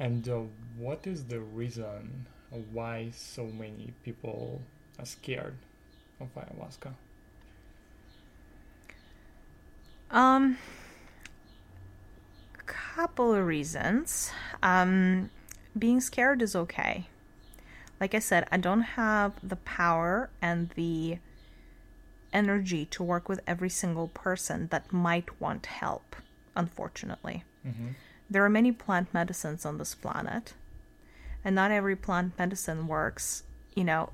and 0.00 0.28
uh, 0.28 0.40
what 0.76 1.06
is 1.06 1.24
the 1.24 1.40
reason? 1.40 2.26
why 2.72 3.10
so 3.14 3.44
many 3.44 3.92
people 4.06 4.62
are 4.98 5.04
scared 5.04 5.54
of 6.18 6.28
ayahuasca? 6.34 6.94
Um, 10.10 10.56
couple 12.64 13.34
of 13.34 13.46
reasons. 13.46 14.32
Um, 14.62 15.30
being 15.78 16.00
scared 16.00 16.42
is 16.42 16.56
okay. 16.56 17.06
Like 18.00 18.14
I 18.14 18.20
said, 18.20 18.46
I 18.52 18.56
don't 18.58 18.82
have 18.82 19.32
the 19.42 19.56
power 19.56 20.30
and 20.40 20.70
the 20.70 21.18
energy 22.32 22.84
to 22.84 23.02
work 23.02 23.28
with 23.28 23.40
every 23.46 23.70
single 23.70 24.08
person 24.08 24.68
that 24.68 24.92
might 24.92 25.40
want 25.40 25.66
help, 25.66 26.14
unfortunately. 26.54 27.44
Mm-hmm. 27.66 27.88
There 28.30 28.44
are 28.44 28.50
many 28.50 28.72
plant 28.72 29.12
medicines 29.14 29.64
on 29.64 29.78
this 29.78 29.94
planet 29.94 30.54
and 31.44 31.54
not 31.54 31.70
every 31.70 31.96
plant 31.96 32.38
medicine 32.38 32.86
works, 32.86 33.42
you 33.74 33.84
know, 33.84 34.10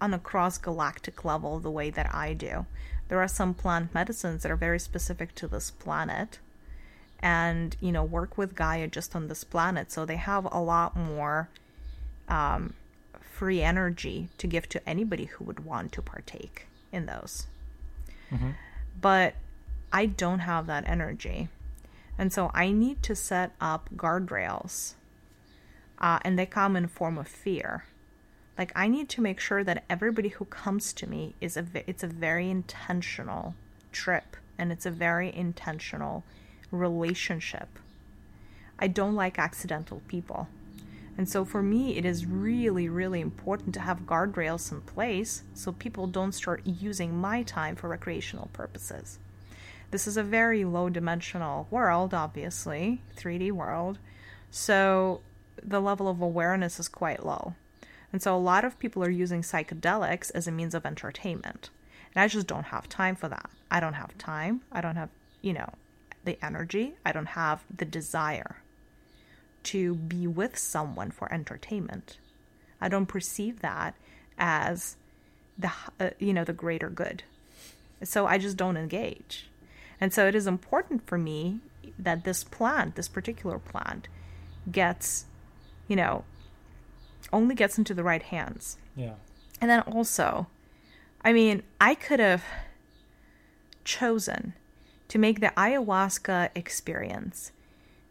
on 0.00 0.12
a 0.12 0.18
cross 0.18 0.58
galactic 0.58 1.24
level 1.24 1.58
the 1.58 1.70
way 1.70 1.90
that 1.90 2.14
I 2.14 2.34
do. 2.34 2.66
There 3.08 3.20
are 3.20 3.28
some 3.28 3.54
plant 3.54 3.94
medicines 3.94 4.42
that 4.42 4.52
are 4.52 4.56
very 4.56 4.78
specific 4.78 5.34
to 5.36 5.48
this 5.48 5.70
planet 5.70 6.38
and, 7.20 7.76
you 7.80 7.92
know, 7.92 8.04
work 8.04 8.36
with 8.36 8.54
Gaia 8.54 8.88
just 8.88 9.16
on 9.16 9.28
this 9.28 9.44
planet. 9.44 9.90
So 9.90 10.04
they 10.04 10.16
have 10.16 10.46
a 10.52 10.60
lot 10.60 10.96
more 10.96 11.48
um, 12.28 12.74
free 13.20 13.62
energy 13.62 14.28
to 14.38 14.46
give 14.46 14.68
to 14.70 14.88
anybody 14.88 15.26
who 15.26 15.44
would 15.44 15.64
want 15.64 15.92
to 15.92 16.02
partake 16.02 16.66
in 16.92 17.06
those. 17.06 17.46
Mm-hmm. 18.30 18.50
But 19.00 19.34
I 19.92 20.06
don't 20.06 20.40
have 20.40 20.66
that 20.66 20.88
energy. 20.88 21.48
And 22.18 22.32
so 22.32 22.50
I 22.54 22.70
need 22.70 23.02
to 23.04 23.14
set 23.14 23.52
up 23.60 23.90
guardrails 23.94 24.94
uh, 25.98 26.18
and 26.22 26.38
they 26.38 26.46
come 26.46 26.76
in 26.76 26.88
form 26.88 27.18
of 27.18 27.28
fear. 27.28 27.84
Like 28.58 28.72
I 28.74 28.88
need 28.88 29.08
to 29.10 29.20
make 29.20 29.38
sure 29.38 29.62
that 29.64 29.84
everybody 29.88 30.30
who 30.30 30.46
comes 30.46 30.92
to 30.94 31.08
me 31.08 31.34
is 31.40 31.56
a 31.56 31.66
it's 31.86 32.02
a 32.02 32.06
very 32.08 32.48
intentional 32.48 33.54
trip 33.92 34.36
and 34.58 34.72
it's 34.72 34.86
a 34.86 34.90
very 34.90 35.34
intentional 35.34 36.24
relationship. 36.70 37.68
I 38.78 38.88
don't 38.88 39.14
like 39.14 39.38
accidental 39.38 40.02
people. 40.08 40.48
And 41.18 41.28
so 41.28 41.44
for 41.44 41.62
me, 41.62 41.96
it 41.96 42.04
is 42.04 42.26
really, 42.26 42.88
really 42.88 43.20
important 43.20 43.74
to 43.74 43.80
have 43.80 44.00
guardrails 44.00 44.70
in 44.70 44.82
place 44.82 45.42
so 45.54 45.72
people 45.72 46.06
don't 46.06 46.32
start 46.32 46.62
using 46.64 47.16
my 47.16 47.42
time 47.42 47.74
for 47.74 47.88
recreational 47.88 48.50
purposes. 48.52 49.18
This 49.90 50.06
is 50.06 50.16
a 50.16 50.22
very 50.22 50.64
low 50.64 50.90
dimensional 50.90 51.68
world, 51.70 52.12
obviously, 52.12 53.02
3D 53.16 53.50
world. 53.52 53.98
So 54.50 55.22
the 55.62 55.80
level 55.80 56.08
of 56.08 56.20
awareness 56.20 56.78
is 56.78 56.88
quite 56.88 57.24
low. 57.24 57.54
And 58.12 58.20
so 58.20 58.36
a 58.36 58.38
lot 58.38 58.64
of 58.64 58.78
people 58.78 59.02
are 59.02 59.10
using 59.10 59.42
psychedelics 59.42 60.30
as 60.34 60.46
a 60.46 60.52
means 60.52 60.74
of 60.74 60.84
entertainment. 60.84 61.70
And 62.14 62.22
I 62.22 62.28
just 62.28 62.46
don't 62.46 62.64
have 62.64 62.88
time 62.88 63.16
for 63.16 63.28
that. 63.28 63.48
I 63.70 63.80
don't 63.80 63.94
have 63.94 64.16
time. 64.18 64.62
I 64.70 64.80
don't 64.80 64.96
have, 64.96 65.10
you 65.40 65.54
know, 65.54 65.70
the 66.24 66.38
energy. 66.44 66.96
I 67.06 67.12
don't 67.12 67.26
have 67.26 67.64
the 67.74 67.84
desire 67.84 68.56
to 69.66 69.94
be 69.94 70.26
with 70.26 70.56
someone 70.56 71.10
for 71.10 71.32
entertainment. 71.32 72.18
I 72.80 72.88
don't 72.88 73.06
perceive 73.06 73.60
that 73.60 73.94
as 74.38 74.96
the 75.58 75.72
uh, 75.98 76.10
you 76.18 76.32
know 76.32 76.44
the 76.44 76.52
greater 76.52 76.90
good. 76.90 77.22
So 78.02 78.26
I 78.26 78.38
just 78.38 78.56
don't 78.56 78.76
engage. 78.76 79.48
And 80.00 80.12
so 80.12 80.26
it 80.26 80.34
is 80.34 80.46
important 80.46 81.06
for 81.06 81.16
me 81.16 81.60
that 81.98 82.24
this 82.24 82.44
plant, 82.44 82.94
this 82.94 83.08
particular 83.08 83.58
plant, 83.58 84.08
gets 84.70 85.24
you 85.88 85.96
know, 85.96 86.24
only 87.32 87.54
gets 87.54 87.78
into 87.78 87.94
the 87.94 88.04
right 88.04 88.22
hands. 88.22 88.76
Yeah. 88.94 89.14
And 89.60 89.70
then 89.70 89.80
also, 89.80 90.48
I 91.22 91.32
mean, 91.32 91.62
I 91.80 91.94
could 91.94 92.20
have 92.20 92.44
chosen 93.84 94.54
to 95.08 95.18
make 95.18 95.40
the 95.40 95.52
ayahuasca 95.56 96.50
experience 96.54 97.52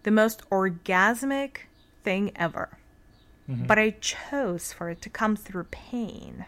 the 0.06 0.12
most 0.12 0.48
orgasmic 0.52 1.62
thing 2.04 2.32
ever. 2.36 2.78
Mm-hmm. 3.50 3.66
But 3.66 3.80
I 3.80 3.90
chose 4.00 4.72
for 4.72 4.92
it 4.92 5.02
to 5.02 5.10
come 5.10 5.36
through 5.36 5.66
pain, 5.66 6.46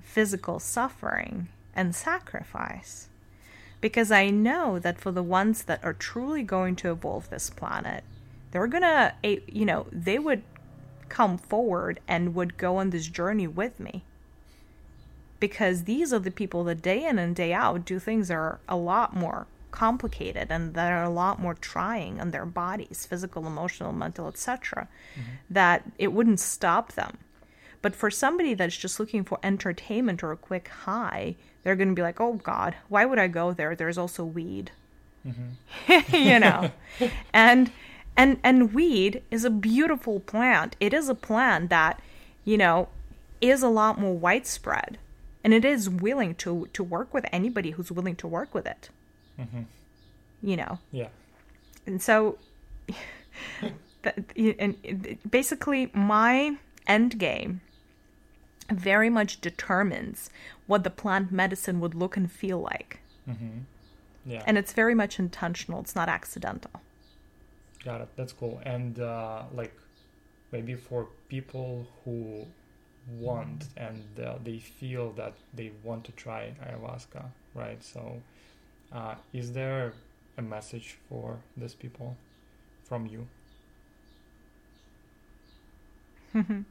physical 0.00 0.60
suffering, 0.60 1.48
and 1.74 1.94
sacrifice. 1.94 3.08
Because 3.80 4.12
I 4.12 4.30
know 4.30 4.78
that 4.78 5.00
for 5.00 5.10
the 5.10 5.22
ones 5.22 5.64
that 5.64 5.84
are 5.84 5.92
truly 5.92 6.44
going 6.44 6.76
to 6.76 6.92
evolve 6.92 7.28
this 7.28 7.50
planet, 7.50 8.04
they're 8.52 8.68
gonna, 8.68 9.14
you 9.22 9.64
know, 9.64 9.86
they 9.90 10.20
would 10.20 10.42
come 11.08 11.36
forward 11.36 11.98
and 12.06 12.36
would 12.36 12.56
go 12.56 12.76
on 12.76 12.90
this 12.90 13.08
journey 13.08 13.48
with 13.48 13.80
me. 13.80 14.04
Because 15.40 15.84
these 15.84 16.12
are 16.12 16.20
the 16.20 16.30
people 16.30 16.62
that 16.64 16.82
day 16.82 17.04
in 17.04 17.18
and 17.18 17.34
day 17.34 17.52
out 17.52 17.84
do 17.84 17.98
things 17.98 18.28
that 18.28 18.34
are 18.34 18.60
a 18.68 18.76
lot 18.76 19.14
more 19.14 19.48
complicated 19.70 20.48
and 20.50 20.74
that 20.74 20.92
are 20.92 21.04
a 21.04 21.10
lot 21.10 21.40
more 21.40 21.54
trying 21.54 22.20
on 22.20 22.30
their 22.30 22.46
bodies 22.46 23.06
physical 23.08 23.46
emotional 23.46 23.92
mental 23.92 24.28
etc 24.28 24.88
mm-hmm. 25.14 25.30
that 25.50 25.84
it 25.98 26.12
wouldn't 26.12 26.40
stop 26.40 26.92
them. 26.92 27.18
But 27.82 27.94
for 27.94 28.10
somebody 28.10 28.54
that's 28.54 28.76
just 28.76 28.98
looking 28.98 29.22
for 29.22 29.38
entertainment 29.42 30.22
or 30.22 30.32
a 30.32 30.36
quick 30.36 30.68
high 30.68 31.36
they're 31.62 31.76
going 31.76 31.88
to 31.88 31.94
be 31.94 32.02
like 32.02 32.20
oh 32.20 32.34
god 32.34 32.74
why 32.88 33.04
would 33.04 33.18
i 33.18 33.28
go 33.28 33.52
there? 33.52 33.74
There's 33.74 33.98
also 33.98 34.24
weed. 34.24 34.70
Mm-hmm. 35.26 36.16
You 36.16 36.38
know? 36.38 36.70
And 37.32 37.70
and 38.16 38.38
and 38.42 38.72
weed 38.72 39.22
is 39.30 39.44
a 39.44 39.50
beautiful 39.50 40.20
plant. 40.20 40.74
It 40.80 40.94
is 40.94 41.08
a 41.08 41.14
plant 41.14 41.68
that 41.70 42.00
you 42.44 42.56
know 42.56 42.88
is 43.40 43.62
a 43.62 43.68
lot 43.68 44.00
more 44.00 44.16
widespread 44.16 44.98
and 45.46 45.54
it 45.54 45.64
is 45.64 45.88
willing 45.88 46.34
to 46.34 46.68
to 46.72 46.82
work 46.82 47.14
with 47.14 47.24
anybody 47.30 47.70
who's 47.70 47.92
willing 47.92 48.16
to 48.16 48.26
work 48.26 48.52
with 48.52 48.66
it 48.66 48.90
you 50.42 50.56
know 50.56 50.78
Yeah. 50.92 51.08
and 51.86 52.00
so 52.02 52.38
and 54.58 55.18
basically 55.30 55.90
my 55.94 56.56
end 56.86 57.18
game 57.18 57.60
very 58.70 59.10
much 59.10 59.40
determines 59.40 60.30
what 60.66 60.84
the 60.84 60.90
plant 60.90 61.30
medicine 61.32 61.80
would 61.80 61.94
look 61.94 62.16
and 62.16 62.30
feel 62.30 62.60
like 62.60 63.00
Yeah. 64.26 64.42
and 64.46 64.58
it's 64.58 64.72
very 64.72 64.94
much 64.94 65.18
intentional 65.18 65.80
it's 65.80 65.94
not 65.94 66.08
accidental 66.08 66.70
Got 67.84 68.00
it. 68.00 68.08
That's 68.16 68.32
cool. 68.32 68.60
And 68.64 68.98
uh, 68.98 69.44
like 69.54 69.72
maybe 70.50 70.74
for 70.74 71.06
people 71.28 71.86
who 72.04 72.44
want 73.08 73.66
and 73.76 74.02
uh, 74.18 74.38
they 74.42 74.58
feel 74.58 75.12
that 75.12 75.34
they 75.54 75.70
want 75.84 76.02
to 76.06 76.12
try 76.12 76.52
ayahuasca, 76.66 77.26
right? 77.54 77.80
So, 77.84 78.20
uh, 78.92 79.14
is 79.32 79.52
there 79.52 79.92
a 80.38 80.42
message 80.42 80.96
for 81.08 81.38
these 81.56 81.74
people 81.74 82.16
from 82.84 83.06
you? 83.06 83.26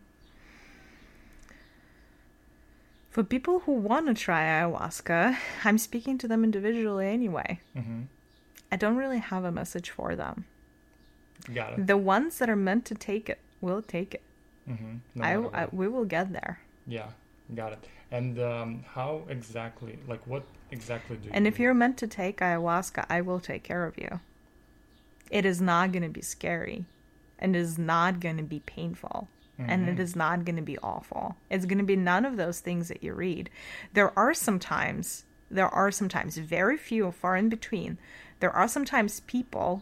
for 3.10 3.24
people 3.24 3.60
who 3.60 3.72
want 3.72 4.08
to 4.08 4.14
try 4.14 4.42
ayahuasca 4.44 5.38
i'm 5.64 5.78
speaking 5.78 6.18
to 6.18 6.28
them 6.28 6.44
individually 6.44 7.08
anyway 7.08 7.60
Mm-hmm. 7.76 8.02
i 8.72 8.76
don't 8.76 8.96
really 8.98 9.20
have 9.20 9.44
a 9.44 9.52
message 9.52 9.90
for 9.90 10.16
them 10.16 10.46
Got 11.54 11.80
it. 11.80 11.88
the 11.88 11.98
ones 11.98 12.38
that 12.40 12.50
are 12.50 12.56
meant 12.56 12.86
to 12.86 12.96
take 12.96 13.30
it 13.30 13.40
will 13.62 13.82
take 13.82 14.14
it 14.14 14.22
Mm-hmm. 14.70 14.96
No 15.14 15.52
I, 15.54 15.64
I 15.64 15.68
we 15.72 15.88
will 15.88 16.06
get 16.06 16.34
there 16.34 16.60
yeah, 16.88 17.10
got 17.54 17.74
it. 17.74 17.88
And 18.12 18.40
um, 18.40 18.84
how 18.94 19.24
exactly, 19.30 20.00
like, 20.08 20.26
what 20.26 20.44
exactly 20.72 21.18
do 21.18 21.26
you? 21.26 21.32
And 21.34 21.46
if 21.48 21.58
do? 21.58 21.64
you're 21.64 21.74
meant 21.74 21.98
to 21.98 22.08
take 22.08 22.38
ayahuasca, 22.40 23.06
I 23.10 23.22
will 23.22 23.40
take 23.40 23.64
care 23.64 23.86
of 23.86 23.98
you. 23.98 24.20
It 25.30 25.46
is 25.46 25.62
not 25.62 25.92
going 25.92 26.04
to 26.04 26.10
be 26.10 26.22
scary 26.22 26.86
and 27.40 27.56
it 27.56 27.60
is 27.60 27.78
not 27.78 28.20
going 28.20 28.38
to 28.38 28.44
be 28.44 28.60
painful 28.62 29.28
and 29.58 29.88
it 29.90 29.96
Mhm. 29.96 30.00
is 30.00 30.16
not 30.16 30.44
going 30.46 30.58
to 30.58 30.62
be 30.62 30.78
awful. 30.80 31.36
It's 31.50 31.66
going 31.66 31.78
to 31.78 31.84
be 31.84 31.96
none 31.96 32.26
of 32.26 32.36
those 32.38 32.60
things 32.60 32.90
that 32.90 33.02
you 33.04 33.14
read. 33.14 33.50
There 33.94 34.18
are 34.18 34.34
sometimes, 34.34 35.24
there 35.50 35.68
are 35.70 35.92
sometimes, 35.92 36.38
very 36.38 36.78
few, 36.78 37.12
far 37.12 37.38
in 37.38 37.48
between, 37.50 37.98
there 38.42 38.52
are 38.52 38.68
sometimes 38.68 39.22
people 39.22 39.82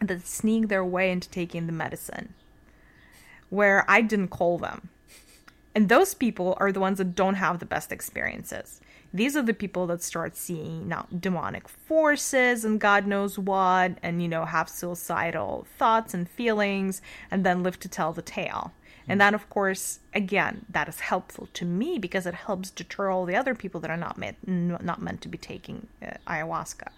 that 0.00 0.26
sneak 0.26 0.68
their 0.68 0.84
way 0.84 1.10
into 1.10 1.28
taking 1.30 1.66
the 1.66 1.72
medicine 1.72 2.32
where 3.50 3.84
I 3.88 4.00
didn't 4.00 4.28
call 4.28 4.58
them. 4.58 4.88
And 5.76 5.90
those 5.90 6.14
people 6.14 6.56
are 6.58 6.72
the 6.72 6.80
ones 6.80 6.96
that 6.96 7.14
don't 7.14 7.34
have 7.34 7.58
the 7.58 7.66
best 7.66 7.92
experiences. 7.92 8.80
These 9.12 9.36
are 9.36 9.42
the 9.42 9.52
people 9.52 9.86
that 9.88 10.02
start 10.02 10.34
seeing 10.34 10.88
now 10.88 11.06
demonic 11.16 11.68
forces 11.68 12.64
and 12.64 12.80
God 12.80 13.06
knows 13.06 13.38
what, 13.38 13.98
and 14.02 14.22
you 14.22 14.26
know, 14.26 14.46
have 14.46 14.70
suicidal 14.70 15.66
thoughts 15.78 16.14
and 16.14 16.26
feelings, 16.26 17.02
and 17.30 17.44
then 17.44 17.62
live 17.62 17.78
to 17.80 17.90
tell 17.90 18.14
the 18.14 18.22
tale. 18.22 18.72
And 19.06 19.20
that, 19.20 19.34
of 19.34 19.50
course, 19.50 20.00
again, 20.14 20.64
that 20.70 20.88
is 20.88 21.00
helpful 21.00 21.48
to 21.52 21.66
me 21.66 21.98
because 21.98 22.24
it 22.24 22.34
helps 22.34 22.70
deter 22.70 23.10
all 23.10 23.26
the 23.26 23.36
other 23.36 23.54
people 23.54 23.78
that 23.82 23.90
are 23.90 23.98
not 23.98 24.16
meant 24.16 24.38
not 24.48 25.02
meant 25.02 25.20
to 25.20 25.28
be 25.28 25.38
taking 25.38 25.88
uh, 26.02 26.14
ayahuasca 26.26 26.88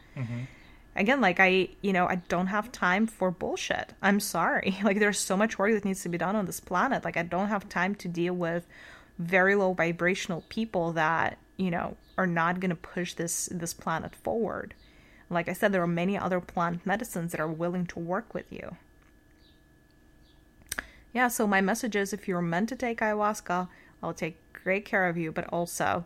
again 0.96 1.20
like 1.20 1.38
i 1.40 1.68
you 1.80 1.92
know 1.92 2.06
i 2.06 2.16
don't 2.28 2.48
have 2.48 2.72
time 2.72 3.06
for 3.06 3.30
bullshit. 3.30 3.94
I'm 4.02 4.20
sorry. 4.20 4.76
Like 4.82 4.98
there's 4.98 5.18
so 5.18 5.36
much 5.36 5.58
work 5.58 5.72
that 5.72 5.84
needs 5.84 6.02
to 6.02 6.08
be 6.08 6.18
done 6.18 6.36
on 6.36 6.46
this 6.46 6.60
planet. 6.60 7.04
Like 7.04 7.16
i 7.16 7.22
don't 7.22 7.48
have 7.48 7.68
time 7.68 7.94
to 7.96 8.08
deal 8.08 8.34
with 8.34 8.66
very 9.18 9.54
low 9.54 9.72
vibrational 9.72 10.44
people 10.48 10.92
that 10.92 11.38
you 11.56 11.70
know 11.70 11.96
are 12.16 12.26
not 12.26 12.60
going 12.60 12.70
to 12.70 12.76
push 12.76 13.14
this 13.14 13.48
this 13.52 13.74
planet 13.74 14.14
forward. 14.14 14.74
Like 15.30 15.48
i 15.48 15.52
said 15.52 15.72
there 15.72 15.82
are 15.82 15.86
many 15.86 16.16
other 16.18 16.40
plant 16.40 16.84
medicines 16.86 17.32
that 17.32 17.40
are 17.40 17.48
willing 17.48 17.86
to 17.86 17.98
work 17.98 18.34
with 18.34 18.50
you. 18.52 18.76
Yeah 21.12 21.28
so 21.28 21.46
my 21.46 21.60
message 21.60 21.96
is 21.96 22.12
if 22.12 22.28
you're 22.28 22.42
meant 22.42 22.68
to 22.70 22.76
take 22.76 23.00
ayahuasca 23.00 23.68
i'll 24.02 24.14
take 24.14 24.36
great 24.52 24.84
care 24.84 25.08
of 25.08 25.16
you 25.16 25.32
but 25.32 25.46
also 25.52 26.04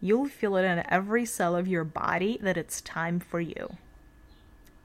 you'll 0.00 0.26
feel 0.26 0.56
it 0.56 0.64
in 0.64 0.82
every 0.88 1.24
cell 1.24 1.54
of 1.54 1.68
your 1.68 1.84
body 1.84 2.38
that 2.42 2.56
it's 2.56 2.80
time 2.80 3.20
for 3.20 3.40
you 3.40 3.76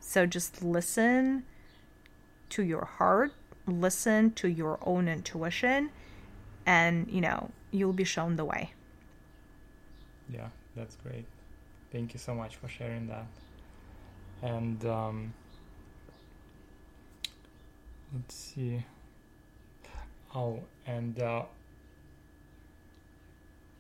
so 0.07 0.25
just 0.27 0.61
listen 0.61 1.43
to 2.49 2.63
your 2.63 2.85
heart, 2.85 3.33
listen 3.65 4.31
to 4.33 4.47
your 4.47 4.77
own 4.83 5.07
intuition, 5.07 5.89
and 6.65 7.09
you 7.09 7.21
know, 7.21 7.49
you'll 7.71 7.91
be 7.91 8.03
shown 8.03 8.35
the 8.35 8.45
way. 8.45 8.71
Yeah, 10.31 10.49
that's 10.75 10.95
great. 10.97 11.25
Thank 11.91 12.13
you 12.13 12.19
so 12.19 12.35
much 12.35 12.55
for 12.55 12.67
sharing 12.67 13.07
that. 13.07 13.25
And 14.43 14.85
um, 14.85 15.33
let's 18.13 18.35
see. 18.35 18.85
Oh, 20.35 20.59
and 20.85 21.19
uh, 21.19 21.43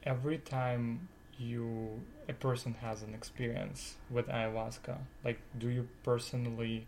every 0.03 0.39
time 0.39 1.07
you 1.39 2.01
a 2.27 2.33
person 2.33 2.75
has 2.81 3.03
an 3.03 3.13
experience 3.13 3.95
with 4.09 4.27
ayahuasca, 4.27 4.97
like, 5.23 5.39
do 5.57 5.69
you 5.69 5.87
personally 6.03 6.87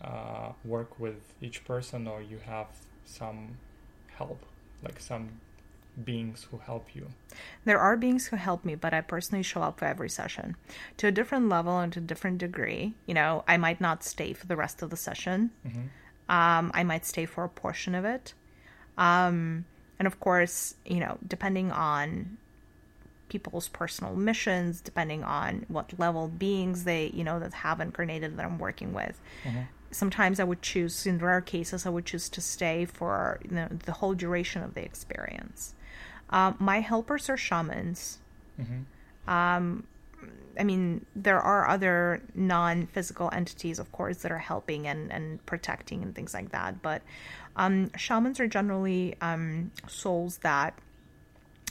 uh, 0.00 0.52
work 0.64 0.98
with 0.98 1.34
each 1.40 1.64
person, 1.64 2.06
or 2.06 2.22
you 2.22 2.38
have 2.38 2.66
some 3.04 3.58
help, 4.16 4.44
like 4.82 4.98
some 5.00 5.40
beings 6.04 6.48
who 6.50 6.58
help 6.58 6.94
you? 6.94 7.06
There 7.64 7.78
are 7.78 7.96
beings 7.96 8.26
who 8.26 8.36
help 8.36 8.64
me, 8.64 8.74
but 8.74 8.94
I 8.94 9.00
personally 9.00 9.42
show 9.42 9.62
up 9.62 9.78
for 9.78 9.84
every 9.84 10.08
session 10.08 10.56
to 10.96 11.06
a 11.06 11.12
different 11.12 11.48
level 11.48 11.78
and 11.78 11.92
to 11.92 11.98
a 11.98 12.02
different 12.02 12.38
degree. 12.38 12.94
You 13.06 13.14
know, 13.14 13.44
I 13.46 13.56
might 13.56 13.80
not 13.80 14.02
stay 14.02 14.32
for 14.32 14.46
the 14.46 14.56
rest 14.56 14.82
of 14.82 14.90
the 14.90 14.96
session. 14.96 15.50
Um, 16.28 16.70
I 16.74 16.82
might 16.82 17.04
stay 17.04 17.26
for 17.26 17.44
a 17.44 17.48
portion 17.48 17.94
of 17.94 18.04
it. 18.04 18.34
Um, 18.96 19.64
and 19.98 20.06
of 20.06 20.18
course, 20.18 20.74
you 20.84 20.98
know, 20.98 21.18
depending 21.26 21.70
on 21.70 22.38
people's 23.32 23.68
personal 23.68 24.14
missions, 24.14 24.82
depending 24.82 25.24
on 25.24 25.64
what 25.68 25.98
level 25.98 26.28
beings 26.28 26.84
they, 26.84 27.10
you 27.14 27.24
know, 27.24 27.40
that 27.40 27.54
have 27.54 27.80
incarnated 27.80 28.36
that 28.36 28.44
I'm 28.44 28.58
working 28.58 28.92
with. 28.92 29.18
Sometimes 29.90 30.38
I 30.38 30.44
would 30.44 30.60
choose, 30.60 31.06
in 31.06 31.18
rare 31.18 31.40
cases, 31.40 31.86
I 31.86 31.90
would 31.90 32.04
choose 32.04 32.28
to 32.28 32.40
stay 32.42 32.84
for 32.84 33.40
you 33.48 33.54
know, 33.56 33.68
the 33.86 33.92
whole 33.92 34.14
duration 34.14 34.62
of 34.62 34.74
the 34.74 34.82
experience. 34.84 35.74
Um, 36.28 36.56
my 36.58 36.80
helpers 36.80 37.30
are 37.30 37.38
shamans. 37.38 38.18
Um, 39.26 39.84
I 40.60 40.64
mean, 40.64 41.06
there 41.16 41.40
are 41.40 41.66
other 41.68 42.20
non 42.34 42.86
physical 42.86 43.30
entities, 43.32 43.78
of 43.78 43.90
course, 43.92 44.18
that 44.18 44.30
are 44.30 44.44
helping 44.52 44.86
and, 44.86 45.10
and 45.10 45.44
protecting 45.46 46.02
and 46.02 46.14
things 46.14 46.34
like 46.34 46.50
that. 46.52 46.82
But 46.82 47.00
um, 47.56 47.90
shamans 47.96 48.40
are 48.40 48.46
generally 48.48 49.14
um, 49.20 49.70
souls 49.88 50.38
that 50.38 50.74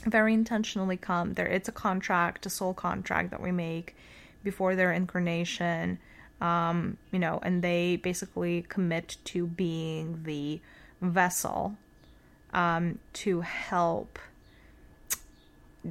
very 0.04 0.34
intentionally 0.34 0.96
come. 0.96 1.34
There 1.34 1.46
it's 1.46 1.68
a 1.68 1.72
contract 1.72 2.46
a 2.46 2.50
soul 2.50 2.74
contract 2.74 3.30
that 3.30 3.40
we 3.40 3.52
make 3.52 3.96
before 4.42 4.74
their 4.74 4.92
incarnation 4.92 5.98
um, 6.40 6.96
you 7.12 7.18
know 7.18 7.38
and 7.42 7.62
they 7.62 7.96
basically 7.96 8.62
commit 8.68 9.16
to 9.24 9.46
being 9.46 10.24
the 10.24 10.60
vessel 11.00 11.76
um, 12.52 12.98
to 13.12 13.40
help 13.40 14.18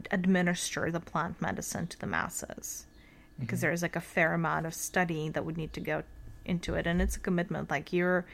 administer 0.09 0.91
the 0.91 0.99
plant 0.99 1.41
medicine 1.41 1.87
to 1.87 1.99
the 1.99 2.07
masses. 2.07 2.85
Because 3.39 3.61
there's 3.61 3.81
like 3.81 3.95
a 3.95 4.01
fair 4.01 4.33
amount 4.33 4.65
of 4.65 4.73
studying 4.73 5.31
that 5.31 5.45
would 5.45 5.57
need 5.57 5.73
to 5.73 5.79
go 5.79 6.03
into 6.45 6.75
it. 6.75 6.85
And 6.85 7.01
it's 7.01 7.15
a 7.15 7.19
commitment. 7.19 7.69
Like 7.69 7.91
you're 7.91 8.25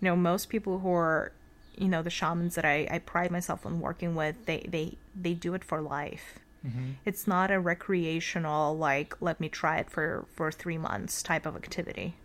you 0.00 0.06
know 0.06 0.16
most 0.16 0.48
people 0.48 0.80
who 0.80 0.92
are 0.92 1.32
you 1.76 1.88
know 1.88 2.02
the 2.02 2.10
shamans 2.10 2.54
that 2.56 2.64
I, 2.64 2.88
I 2.90 2.98
pride 2.98 3.30
myself 3.30 3.66
on 3.66 3.80
working 3.80 4.14
with 4.14 4.46
they 4.46 4.66
they 4.68 4.98
they 5.14 5.34
do 5.34 5.54
it 5.54 5.64
for 5.64 5.80
life 5.80 6.38
Mm-hmm. 6.66 6.92
it's 7.04 7.26
not 7.28 7.50
a 7.52 7.60
recreational 7.60 8.76
like 8.76 9.14
let 9.20 9.40
me 9.40 9.48
try 9.48 9.78
it 9.78 9.90
for 9.90 10.26
for 10.32 10.50
three 10.50 10.78
months 10.78 11.22
type 11.22 11.46
of 11.46 11.56
activity 11.56 12.16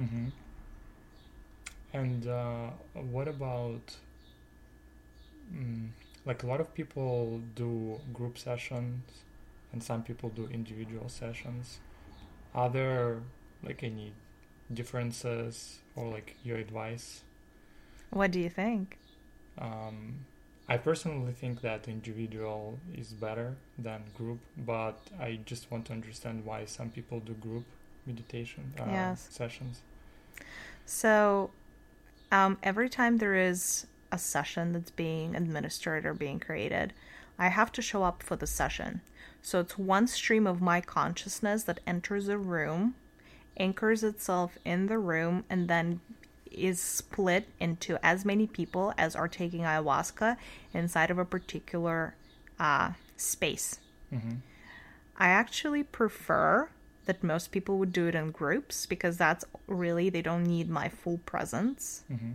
Mm-hmm. 0.00 0.28
And 1.92 2.26
uh, 2.26 2.70
what 2.94 3.28
about 3.28 3.96
mm, 5.52 5.88
like 6.24 6.42
a 6.42 6.46
lot 6.46 6.60
of 6.60 6.74
people 6.74 7.40
do 7.54 8.00
group 8.12 8.38
sessions 8.38 9.02
and 9.72 9.82
some 9.82 10.02
people 10.02 10.30
do 10.30 10.48
individual 10.48 11.08
sessions. 11.08 11.80
Are 12.54 12.70
there 12.70 13.22
like 13.62 13.82
any 13.82 14.12
differences 14.72 15.80
or 15.96 16.08
like 16.10 16.36
your 16.44 16.58
advice? 16.58 17.22
What 18.14 18.30
do 18.30 18.40
you 18.40 18.48
think 18.50 18.98
Um, 19.58 20.26
I 20.68 20.76
personally 20.78 21.32
think 21.32 21.60
that 21.62 21.88
individual 21.88 22.80
is 22.96 23.12
better 23.12 23.56
than 23.78 24.04
group, 24.16 24.40
but 24.56 24.98
I 25.20 25.40
just 25.44 25.70
want 25.70 25.86
to 25.86 25.92
understand 25.92 26.44
why 26.44 26.64
some 26.66 26.90
people 26.90 27.20
do 27.20 27.34
group 27.34 27.66
meditation 28.06 28.74
uh, 28.78 28.82
Yes. 28.86 29.30
sessions. 29.30 29.82
So, 30.86 31.50
um, 32.32 32.58
every 32.62 32.88
time 32.88 33.18
there 33.18 33.34
is 33.36 33.86
a 34.12 34.18
session 34.18 34.72
that's 34.72 34.90
being 34.90 35.34
administered 35.36 36.06
or 36.06 36.14
being 36.14 36.40
created, 36.40 36.94
I 37.38 37.48
have 37.48 37.72
to 37.72 37.82
show 37.82 38.04
up 38.04 38.22
for 38.22 38.36
the 38.36 38.46
session. 38.46 39.02
So, 39.42 39.60
it's 39.60 39.78
one 39.78 40.06
stream 40.08 40.46
of 40.46 40.60
my 40.62 40.80
consciousness 40.80 41.64
that 41.64 41.80
enters 41.86 42.28
a 42.28 42.38
room, 42.38 42.96
anchors 43.58 44.04
itself 44.04 44.58
in 44.64 44.86
the 44.86 44.98
room, 44.98 45.44
and 45.50 45.68
then 45.68 46.00
is 46.56 46.80
split 46.80 47.48
into 47.60 47.98
as 48.04 48.24
many 48.24 48.46
people 48.46 48.92
as 48.96 49.14
are 49.16 49.28
taking 49.28 49.60
ayahuasca 49.62 50.36
inside 50.72 51.10
of 51.10 51.18
a 51.18 51.24
particular 51.24 52.14
uh, 52.58 52.92
space. 53.16 53.78
hmm 54.10 54.36
I 55.16 55.28
actually 55.28 55.84
prefer 55.84 56.68
that 57.04 57.22
most 57.22 57.52
people 57.52 57.78
would 57.78 57.92
do 57.92 58.08
it 58.08 58.16
in 58.16 58.32
groups 58.32 58.84
because 58.86 59.16
that's 59.16 59.44
really, 59.68 60.10
they 60.10 60.22
don't 60.22 60.42
need 60.44 60.68
my 60.68 60.88
full 60.88 61.18
presence. 61.18 62.02
hmm 62.08 62.32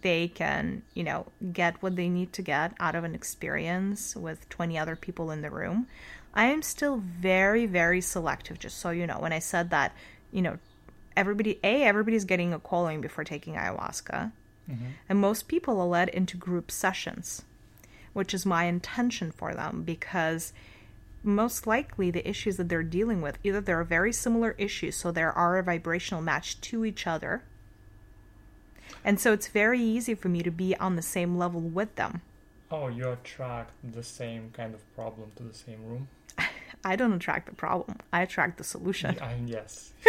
They 0.00 0.28
can, 0.28 0.82
you 0.94 1.04
know, 1.04 1.26
get 1.52 1.82
what 1.82 1.96
they 1.96 2.08
need 2.08 2.32
to 2.34 2.42
get 2.42 2.72
out 2.80 2.94
of 2.94 3.04
an 3.04 3.14
experience 3.14 4.16
with 4.16 4.48
20 4.48 4.78
other 4.78 4.96
people 4.96 5.30
in 5.30 5.42
the 5.42 5.50
room. 5.50 5.86
I 6.34 6.46
am 6.46 6.62
still 6.62 6.96
very, 6.98 7.66
very 7.66 8.00
selective, 8.00 8.58
just 8.58 8.78
so 8.78 8.90
you 8.90 9.06
know. 9.06 9.18
When 9.20 9.32
I 9.32 9.38
said 9.40 9.70
that, 9.70 9.92
you 10.32 10.42
know, 10.42 10.58
everybody, 11.16 11.58
A, 11.64 11.82
everybody's 11.82 12.24
getting 12.24 12.52
a 12.52 12.58
calling 12.58 13.00
before 13.00 13.24
taking 13.24 13.54
ayahuasca. 13.54 14.32
hmm 14.66 14.74
And 15.08 15.18
most 15.18 15.48
people 15.48 15.80
are 15.80 15.86
led 15.86 16.08
into 16.08 16.36
group 16.36 16.70
sessions, 16.70 17.42
which 18.12 18.34
is 18.34 18.46
my 18.46 18.64
intention 18.64 19.30
for 19.30 19.54
them 19.54 19.82
because 19.82 20.52
most 21.22 21.66
likely 21.66 22.10
the 22.10 22.28
issues 22.28 22.58
that 22.58 22.68
they're 22.68 22.82
dealing 22.82 23.22
with 23.22 23.38
either 23.42 23.60
they're 23.60 23.82
very 23.84 24.12
similar 24.12 24.54
issues, 24.58 24.96
so 24.96 25.10
there 25.10 25.32
are 25.32 25.56
a 25.58 25.62
vibrational 25.62 26.22
match 26.22 26.60
to 26.60 26.84
each 26.84 27.06
other. 27.06 27.42
And 29.04 29.18
so 29.18 29.32
it's 29.32 29.48
very 29.48 29.80
easy 29.80 30.14
for 30.14 30.28
me 30.28 30.42
to 30.42 30.50
be 30.50 30.76
on 30.76 30.96
the 30.96 31.02
same 31.02 31.36
level 31.36 31.60
with 31.60 31.94
them. 31.96 32.20
Oh, 32.70 32.88
you 32.88 33.10
attract 33.10 33.72
the 33.82 34.02
same 34.02 34.50
kind 34.52 34.74
of 34.74 34.94
problem 34.94 35.32
to 35.36 35.42
the 35.42 35.54
same 35.54 35.84
room? 35.84 36.08
I 36.84 36.96
don't 36.96 37.12
attract 37.12 37.46
the 37.48 37.54
problem. 37.54 37.96
I 38.12 38.22
attract 38.22 38.58
the 38.58 38.64
solution. 38.64 39.16
Yes. 39.46 39.92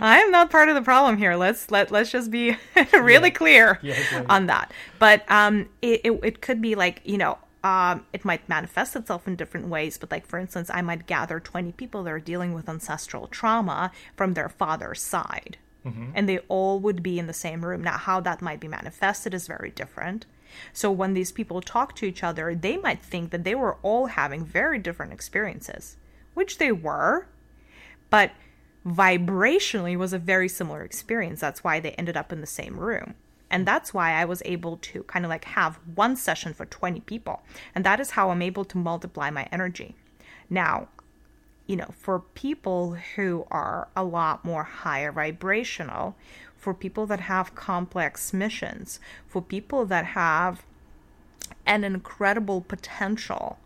I 0.00 0.20
am 0.24 0.30
not 0.30 0.50
part 0.50 0.68
of 0.68 0.74
the 0.74 0.82
problem 0.82 1.18
here. 1.18 1.34
Let's 1.36 1.70
let 1.70 1.90
let's 1.90 2.10
just 2.10 2.30
be 2.30 2.56
really 2.92 3.28
Yeah. 3.28 3.34
clear 3.34 3.78
Yeah, 3.82 3.98
yeah, 4.12 4.24
on 4.28 4.46
that. 4.46 4.72
But 4.98 5.30
um, 5.30 5.68
it, 5.82 6.00
it 6.04 6.12
it 6.22 6.40
could 6.40 6.60
be 6.62 6.74
like 6.74 7.00
you 7.04 7.18
know. 7.18 7.38
Um, 7.62 8.06
it 8.14 8.24
might 8.24 8.48
manifest 8.48 8.96
itself 8.96 9.28
in 9.28 9.36
different 9.36 9.68
ways, 9.68 9.98
but 9.98 10.10
like 10.10 10.24
for 10.26 10.38
instance, 10.38 10.70
I 10.72 10.80
might 10.80 11.06
gather 11.06 11.38
20 11.38 11.72
people 11.72 12.02
that 12.04 12.10
are 12.10 12.18
dealing 12.18 12.54
with 12.54 12.70
ancestral 12.70 13.26
trauma 13.26 13.92
from 14.16 14.32
their 14.32 14.48
father's 14.48 15.02
side, 15.02 15.58
Mhm. 15.84 16.12
and 16.14 16.26
they 16.26 16.38
all 16.48 16.80
would 16.80 17.02
be 17.02 17.18
in 17.18 17.26
the 17.26 17.34
same 17.34 17.62
room. 17.62 17.84
Now, 17.84 17.98
how 17.98 18.18
that 18.20 18.40
might 18.40 18.60
be 18.60 18.66
manifested 18.68 19.34
is 19.34 19.46
very 19.46 19.70
different. 19.72 20.24
So 20.72 20.90
when 20.90 21.14
these 21.14 21.32
people 21.32 21.60
talk 21.60 21.94
to 21.96 22.06
each 22.06 22.22
other, 22.22 22.54
they 22.54 22.76
might 22.76 23.02
think 23.02 23.30
that 23.30 23.44
they 23.44 23.54
were 23.54 23.78
all 23.82 24.06
having 24.06 24.44
very 24.44 24.78
different 24.78 25.12
experiences, 25.12 25.96
which 26.34 26.58
they 26.58 26.72
were, 26.72 27.26
but 28.10 28.32
vibrationally 28.86 29.96
was 29.96 30.12
a 30.12 30.18
very 30.18 30.48
similar 30.48 30.82
experience. 30.82 31.40
That's 31.40 31.62
why 31.62 31.80
they 31.80 31.92
ended 31.92 32.16
up 32.16 32.32
in 32.32 32.40
the 32.40 32.46
same 32.46 32.78
room. 32.78 33.14
And 33.50 33.66
that's 33.66 33.92
why 33.92 34.12
I 34.12 34.24
was 34.24 34.42
able 34.44 34.76
to 34.78 35.02
kind 35.04 35.24
of 35.24 35.28
like 35.28 35.44
have 35.44 35.80
one 35.94 36.16
session 36.16 36.54
for 36.54 36.66
20 36.66 37.00
people. 37.00 37.42
And 37.74 37.84
that 37.84 38.00
is 38.00 38.10
how 38.10 38.30
I'm 38.30 38.42
able 38.42 38.64
to 38.66 38.78
multiply 38.78 39.30
my 39.30 39.48
energy. 39.50 39.96
Now, 40.48 40.88
you 41.66 41.76
know, 41.76 41.90
for 41.96 42.20
people 42.20 42.96
who 43.16 43.46
are 43.50 43.88
a 43.96 44.04
lot 44.04 44.44
more 44.44 44.64
higher 44.64 45.12
vibrational, 45.12 46.16
for 46.60 46.74
people 46.74 47.06
that 47.06 47.20
have 47.20 47.54
complex 47.54 48.32
missions, 48.34 49.00
for 49.26 49.40
people 49.40 49.86
that 49.86 50.04
have 50.04 50.62
an 51.66 51.82
incredible 51.84 52.60
potential 52.60 53.58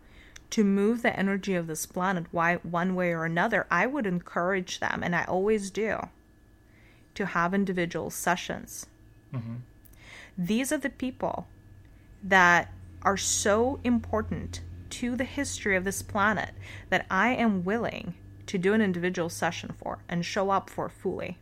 to 0.49 0.63
move 0.63 1.01
the 1.01 1.17
energy 1.19 1.55
of 1.55 1.67
this 1.67 1.85
planet 1.85 2.25
why 2.31 2.55
one 2.55 2.95
way 2.95 3.11
or 3.11 3.25
another, 3.25 3.67
I 3.69 3.85
would 3.85 4.07
encourage 4.07 4.79
them, 4.79 5.01
and 5.03 5.13
I 5.13 5.25
always 5.25 5.69
do, 5.69 6.07
to 7.15 7.25
have 7.25 7.53
individual 7.53 8.09
sessions. 8.09 8.85
Mhm. 9.33 9.61
These 10.37 10.71
are 10.71 10.77
the 10.77 10.89
people 10.89 11.47
that 12.23 12.71
are 13.01 13.17
so 13.17 13.79
important 13.83 14.61
to 14.91 15.15
the 15.17 15.25
history 15.25 15.75
of 15.75 15.83
this 15.83 16.01
planet 16.01 16.53
that 16.89 17.05
I 17.11 17.29
am 17.29 17.65
willing 17.65 18.13
to 18.45 18.57
do 18.57 18.73
an 18.73 18.81
individual 18.81 19.29
session 19.29 19.73
for 19.77 19.99
and 20.07 20.23
show 20.25 20.49
up 20.49 20.69
for 20.69 20.87
fully. 20.87 21.37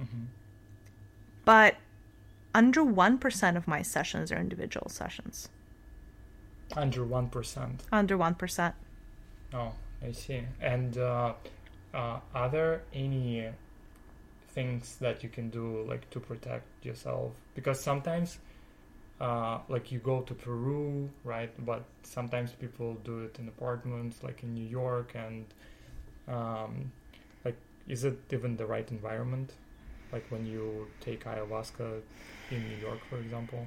Mhm. 0.00 0.26
But 1.44 1.76
under 2.54 2.82
1% 2.82 3.56
of 3.56 3.66
my 3.66 3.82
sessions 3.82 4.30
are 4.30 4.38
individual 4.38 4.88
sessions. 4.88 5.48
Under 6.76 7.04
1%. 7.04 7.80
Under 7.90 8.16
1%. 8.16 8.72
Oh, 9.54 9.72
I 10.06 10.12
see. 10.12 10.42
And 10.60 10.96
uh, 10.98 11.34
uh, 11.92 12.20
are 12.34 12.48
there 12.48 12.82
any 12.94 13.48
things 14.54 14.96
that 15.00 15.22
you 15.22 15.28
can 15.28 15.50
do 15.50 15.84
like 15.88 16.08
to 16.10 16.20
protect 16.20 16.66
yourself? 16.84 17.32
Because 17.54 17.80
sometimes, 17.80 18.38
uh, 19.20 19.58
like 19.68 19.92
you 19.92 19.98
go 19.98 20.20
to 20.22 20.34
Peru, 20.34 21.10
right? 21.24 21.52
But 21.64 21.84
sometimes 22.02 22.52
people 22.52 22.94
do 23.04 23.20
it 23.24 23.38
in 23.38 23.48
apartments, 23.48 24.22
like 24.22 24.42
in 24.42 24.54
New 24.54 24.66
York, 24.66 25.12
and 25.14 25.44
um, 26.28 26.92
like, 27.44 27.56
is 27.88 28.04
it 28.04 28.18
even 28.30 28.56
the 28.56 28.66
right 28.66 28.90
environment? 28.90 29.52
Like 30.12 30.24
when 30.30 30.44
you 30.46 30.86
take 31.00 31.24
ayahuasca 31.24 32.00
in 32.50 32.68
New 32.68 32.76
York, 32.86 33.00
for 33.08 33.18
example. 33.18 33.66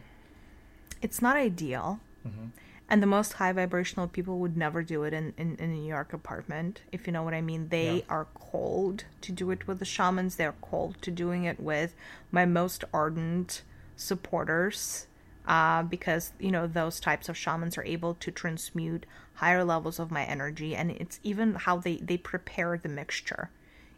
It's 1.01 1.21
not 1.21 1.35
ideal. 1.35 1.99
hmm 2.23 2.47
And 2.87 3.01
the 3.01 3.07
most 3.07 3.33
high 3.33 3.51
vibrational 3.51 4.07
people 4.07 4.37
would 4.39 4.55
never 4.55 4.83
do 4.83 5.03
it 5.03 5.13
in, 5.13 5.33
in, 5.37 5.55
in 5.57 5.71
a 5.71 5.73
New 5.73 5.87
York 5.87 6.13
apartment, 6.13 6.81
if 6.91 7.07
you 7.07 7.13
know 7.13 7.23
what 7.23 7.33
I 7.33 7.41
mean. 7.41 7.69
They 7.69 7.87
Yeah. 8.07 8.15
are 8.15 8.27
called 8.35 9.05
to 9.21 9.31
do 9.31 9.49
it 9.51 9.67
with 9.67 9.79
the 9.79 9.85
shamans. 9.85 10.35
They're 10.35 10.59
called 10.61 11.01
to 11.01 11.11
doing 11.11 11.45
it 11.45 11.59
with 11.59 11.95
my 12.31 12.45
most 12.45 12.83
ardent 12.93 13.63
supporters 13.95 15.07
uh, 15.47 15.81
because, 15.83 16.33
you 16.39 16.51
know, 16.51 16.67
those 16.67 16.99
types 16.99 17.27
of 17.29 17.35
shamans 17.37 17.77
are 17.77 17.83
able 17.83 18.13
to 18.15 18.31
transmute 18.31 19.05
higher 19.35 19.63
levels 19.63 19.99
of 19.99 20.11
my 20.11 20.23
energy. 20.23 20.75
And 20.75 20.91
it's 20.91 21.19
even 21.23 21.55
how 21.55 21.77
they, 21.77 21.97
they 21.97 22.17
prepare 22.17 22.77
the 22.77 22.89
mixture 22.89 23.49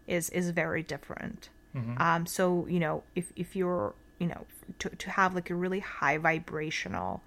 is, 0.08 0.30
is 0.30 0.52
very 0.52 0.84
different. 0.84 1.50
Hmm 1.78 2.02
Um, 2.02 2.26
so 2.26 2.66
you 2.68 2.80
know, 2.80 3.04
if 3.16 3.32
if 3.36 3.56
you're 3.56 3.94
you 4.20 4.28
know 4.28 4.46
to 4.80 4.90
to 4.90 5.10
have 5.12 5.36
like 5.36 5.50
a 5.50 5.56
really 5.56 5.80
high 5.80 6.18
vibrational, 6.18 7.22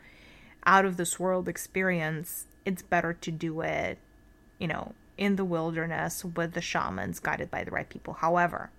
out 0.64 0.84
of 0.84 0.96
this 0.96 1.18
world 1.18 1.48
experience, 1.48 2.46
it's 2.64 2.82
better 2.82 3.12
to 3.12 3.30
do 3.30 3.60
it, 3.60 3.98
you 4.58 4.68
know, 4.68 4.92
in 5.16 5.36
the 5.36 5.44
wilderness 5.44 6.24
with 6.24 6.52
the 6.54 6.60
shamans, 6.60 7.20
guided 7.20 7.50
by 7.50 7.64
the 7.64 7.70
right 7.70 7.88
people. 7.88 8.14
However, 8.14 8.70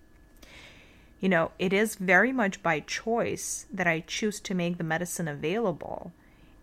you 1.19 1.29
know, 1.29 1.51
it 1.59 1.73
is 1.73 1.95
very 1.95 2.31
much 2.31 2.63
by 2.63 2.79
choice 2.81 3.65
that 3.71 3.87
I 3.87 4.01
choose 4.01 4.39
to 4.41 4.55
make 4.55 4.77
the 4.77 4.83
medicine 4.83 5.27
available 5.27 6.11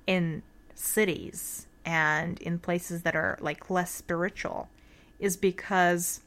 in 0.07 0.43
cities 0.75 1.67
and 1.85 2.41
in 2.43 2.59
places 2.59 3.03
that 3.03 3.17
are 3.17 3.39
like 3.41 3.71
less 3.71 3.93
spiritual, 3.93 4.69
is 5.19 5.37
because 5.37 6.21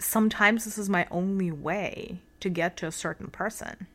sometimes 0.00 0.64
this 0.64 0.78
is 0.78 0.88
my 0.88 1.06
only 1.10 1.50
way 1.52 2.20
to 2.40 2.48
get 2.50 2.76
to 2.78 2.86
a 2.86 2.92
certain 2.92 3.28
person. 3.28 3.86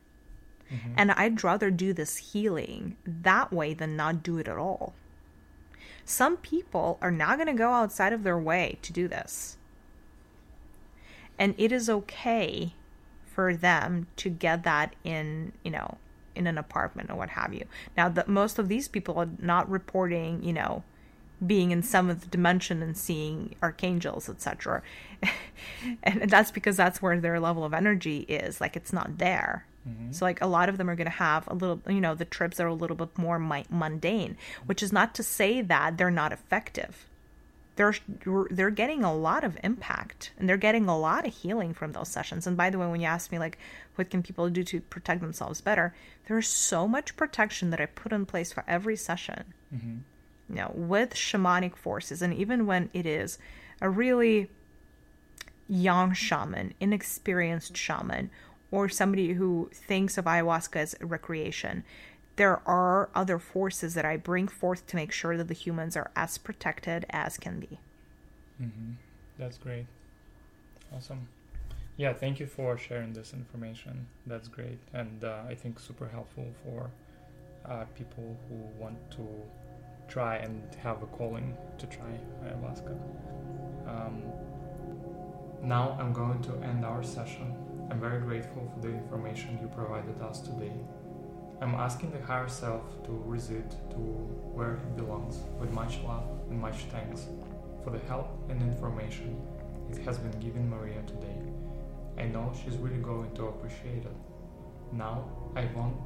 hmm 0.70 0.94
And 0.96 1.12
I'd 1.12 1.44
rather 1.44 1.70
do 1.70 1.92
this 1.92 2.16
healing 2.32 2.96
that 3.06 3.52
way 3.52 3.74
than 3.74 3.96
not 3.96 4.22
do 4.22 4.38
it 4.38 4.48
at 4.48 4.58
all. 4.58 4.94
Some 6.06 6.38
people 6.38 6.98
are 7.02 7.10
not 7.10 7.36
going 7.36 7.48
to 7.48 7.52
go 7.52 7.72
outside 7.72 8.12
of 8.14 8.22
their 8.22 8.38
way 8.38 8.78
to 8.82 8.92
do 8.92 9.08
this. 9.08 9.58
and 11.38 11.54
it 11.58 11.72
is 11.72 11.88
okay 11.90 12.74
for 13.24 13.54
them 13.54 14.06
to 14.16 14.30
get 14.30 14.62
that 14.64 14.94
in 15.04 15.52
you 15.62 15.70
know 15.70 15.98
in 16.34 16.46
an 16.46 16.58
apartment 16.58 17.10
or 17.10 17.16
what 17.16 17.30
have 17.30 17.52
you 17.54 17.64
now 17.96 18.08
the, 18.08 18.24
most 18.26 18.58
of 18.58 18.68
these 18.68 18.88
people 18.88 19.18
are 19.18 19.28
not 19.38 19.68
reporting 19.68 20.42
you 20.42 20.52
know 20.52 20.82
being 21.44 21.70
in 21.70 21.82
some 21.82 22.08
of 22.08 22.22
the 22.22 22.26
dimension 22.28 22.82
and 22.82 22.96
seeing 22.96 23.54
archangels 23.62 24.28
etc 24.28 24.82
and 26.02 26.30
that's 26.30 26.50
because 26.50 26.76
that's 26.76 27.00
where 27.00 27.18
their 27.20 27.40
level 27.40 27.64
of 27.64 27.74
energy 27.74 28.20
is. 28.20 28.60
Like 28.60 28.76
it's 28.76 28.92
not 28.92 29.18
there. 29.18 29.66
Mm-hmm. 29.88 30.10
so 30.10 30.24
like 30.24 30.40
a 30.40 30.48
lot 30.48 30.68
of 30.68 30.78
them 30.78 30.90
are 30.90 30.96
going 30.96 31.04
to 31.04 31.12
have 31.12 31.46
a 31.46 31.54
little 31.54 31.80
you 31.88 32.00
know 32.00 32.16
the 32.16 32.24
trips 32.24 32.58
are 32.58 32.66
a 32.66 32.74
little 32.74 32.96
bit 32.96 33.16
more 33.16 33.38
mundane 33.38 34.36
which 34.64 34.82
is 34.82 34.92
not 34.92 35.14
to 35.14 35.22
say 35.22 35.62
that 35.62 35.96
they're 35.96 36.10
not 36.10 36.32
effective. 36.32 37.06
They're 37.76 37.94
they're 38.50 38.70
getting 38.70 39.04
a 39.04 39.14
lot 39.14 39.44
of 39.44 39.56
impact 39.62 40.32
and 40.36 40.48
they're 40.48 40.56
getting 40.56 40.88
a 40.88 40.98
lot 40.98 41.24
of 41.24 41.32
healing 41.32 41.72
from 41.72 41.92
those 41.92 42.08
sessions. 42.08 42.48
And 42.48 42.56
by 42.56 42.68
the 42.68 42.78
way 42.78 42.88
when 42.88 43.00
you 43.00 43.06
ask 43.06 43.30
me 43.30 43.38
like 43.38 43.58
what 43.94 44.10
can 44.10 44.24
people 44.24 44.50
do 44.50 44.64
to 44.64 44.80
protect 44.80 45.20
themselves 45.20 45.60
better 45.60 45.94
there's 46.26 46.48
so 46.48 46.88
much 46.88 47.16
protection 47.16 47.70
that 47.70 47.80
i 47.80 47.86
put 47.86 48.12
in 48.12 48.26
place 48.26 48.52
for 48.52 48.64
every 48.66 48.96
session. 48.96 49.54
Mm-hmm. 49.72 49.98
Know 50.54 50.70
with 50.74 51.14
shamanic 51.14 51.76
forces 51.76 52.22
and 52.22 52.32
even 52.34 52.66
when 52.66 52.88
it 52.92 53.06
is 53.06 53.38
a 53.80 53.90
really 53.90 54.48
young 55.68 56.12
shaman 56.12 56.72
inexperienced 56.80 57.76
shaman 57.76 58.30
or 58.70 58.88
somebody 58.88 59.32
who 59.32 59.68
thinks 59.72 60.16
of 60.16 60.24
ayahuasca 60.24 60.76
as 60.76 60.94
recreation 61.00 61.82
there 62.36 62.60
are 62.68 63.08
other 63.14 63.38
forces 63.38 63.94
that 63.94 64.04
I 64.04 64.16
bring 64.18 64.46
forth 64.46 64.86
to 64.88 64.96
make 64.96 65.10
sure 65.10 65.36
that 65.36 65.48
the 65.48 65.54
humans 65.54 65.96
are 65.96 66.10
as 66.14 66.38
protected 66.38 67.06
as 67.10 67.38
can 67.38 67.60
be. 67.60 67.78
Mm-hmm. 68.62 68.92
That's 69.38 69.58
great. 69.58 69.86
Awesome. 70.94 71.28
Yeah, 71.96 72.12
thank 72.12 72.38
you 72.38 72.46
for 72.46 72.76
sharing 72.76 73.14
this 73.14 73.32
information. 73.32 74.06
That's 74.26 74.48
great. 74.48 74.78
And 74.92 75.24
uh, 75.24 75.42
I 75.48 75.54
think 75.54 75.80
super 75.80 76.08
helpful 76.08 76.46
for 76.62 76.90
uh, 77.64 77.84
people 77.96 78.36
who 78.48 78.56
want 78.80 78.98
to 79.12 79.26
try 80.08 80.36
and 80.36 80.62
have 80.82 81.02
a 81.02 81.06
calling 81.06 81.56
to 81.78 81.86
try 81.86 82.18
ayahuasca. 82.44 82.96
Um, 83.86 84.22
now 85.62 85.96
I'm 86.00 86.12
going 86.12 86.42
to 86.42 86.52
end 86.62 86.84
our 86.84 87.02
session. 87.02 87.54
I'm 87.90 88.00
very 88.00 88.20
grateful 88.20 88.70
for 88.72 88.80
the 88.80 88.92
information 88.94 89.58
you 89.60 89.68
provided 89.68 90.20
us 90.22 90.40
today. 90.40 90.72
I'm 91.60 91.74
asking 91.74 92.12
the 92.12 92.20
higher 92.20 92.48
self 92.48 92.82
to 93.04 93.24
visit 93.28 93.70
to 93.90 93.96
where 93.96 94.74
it 94.74 94.96
belongs 94.96 95.38
with 95.58 95.70
much 95.72 95.98
love 96.00 96.24
and 96.50 96.60
much 96.60 96.84
thanks 96.92 97.26
for 97.82 97.90
the 97.90 97.98
help 98.00 98.28
and 98.50 98.60
information 98.62 99.40
it 99.90 99.98
has 99.98 100.18
been 100.18 100.38
given 100.40 100.68
Maria 100.68 101.00
today. 101.06 101.38
I 102.18 102.24
know 102.24 102.52
she's 102.62 102.76
really 102.76 103.00
going 103.00 103.32
to 103.34 103.46
appreciate 103.46 104.04
it. 104.04 104.16
Now 104.92 105.24
I 105.54 105.64
want 105.74 105.96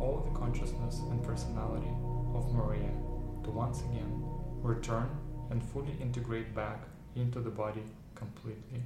all 0.00 0.26
the 0.30 0.38
consciousness 0.38 1.00
and 1.10 1.22
personality 1.22 1.90
of 2.34 2.52
Maria 2.54 2.90
to 3.44 3.50
once 3.50 3.80
again 3.80 4.22
return 4.62 5.08
and 5.50 5.62
fully 5.62 5.96
integrate 6.00 6.54
back 6.54 6.82
into 7.16 7.40
the 7.40 7.50
body 7.50 7.82
completely. 8.14 8.82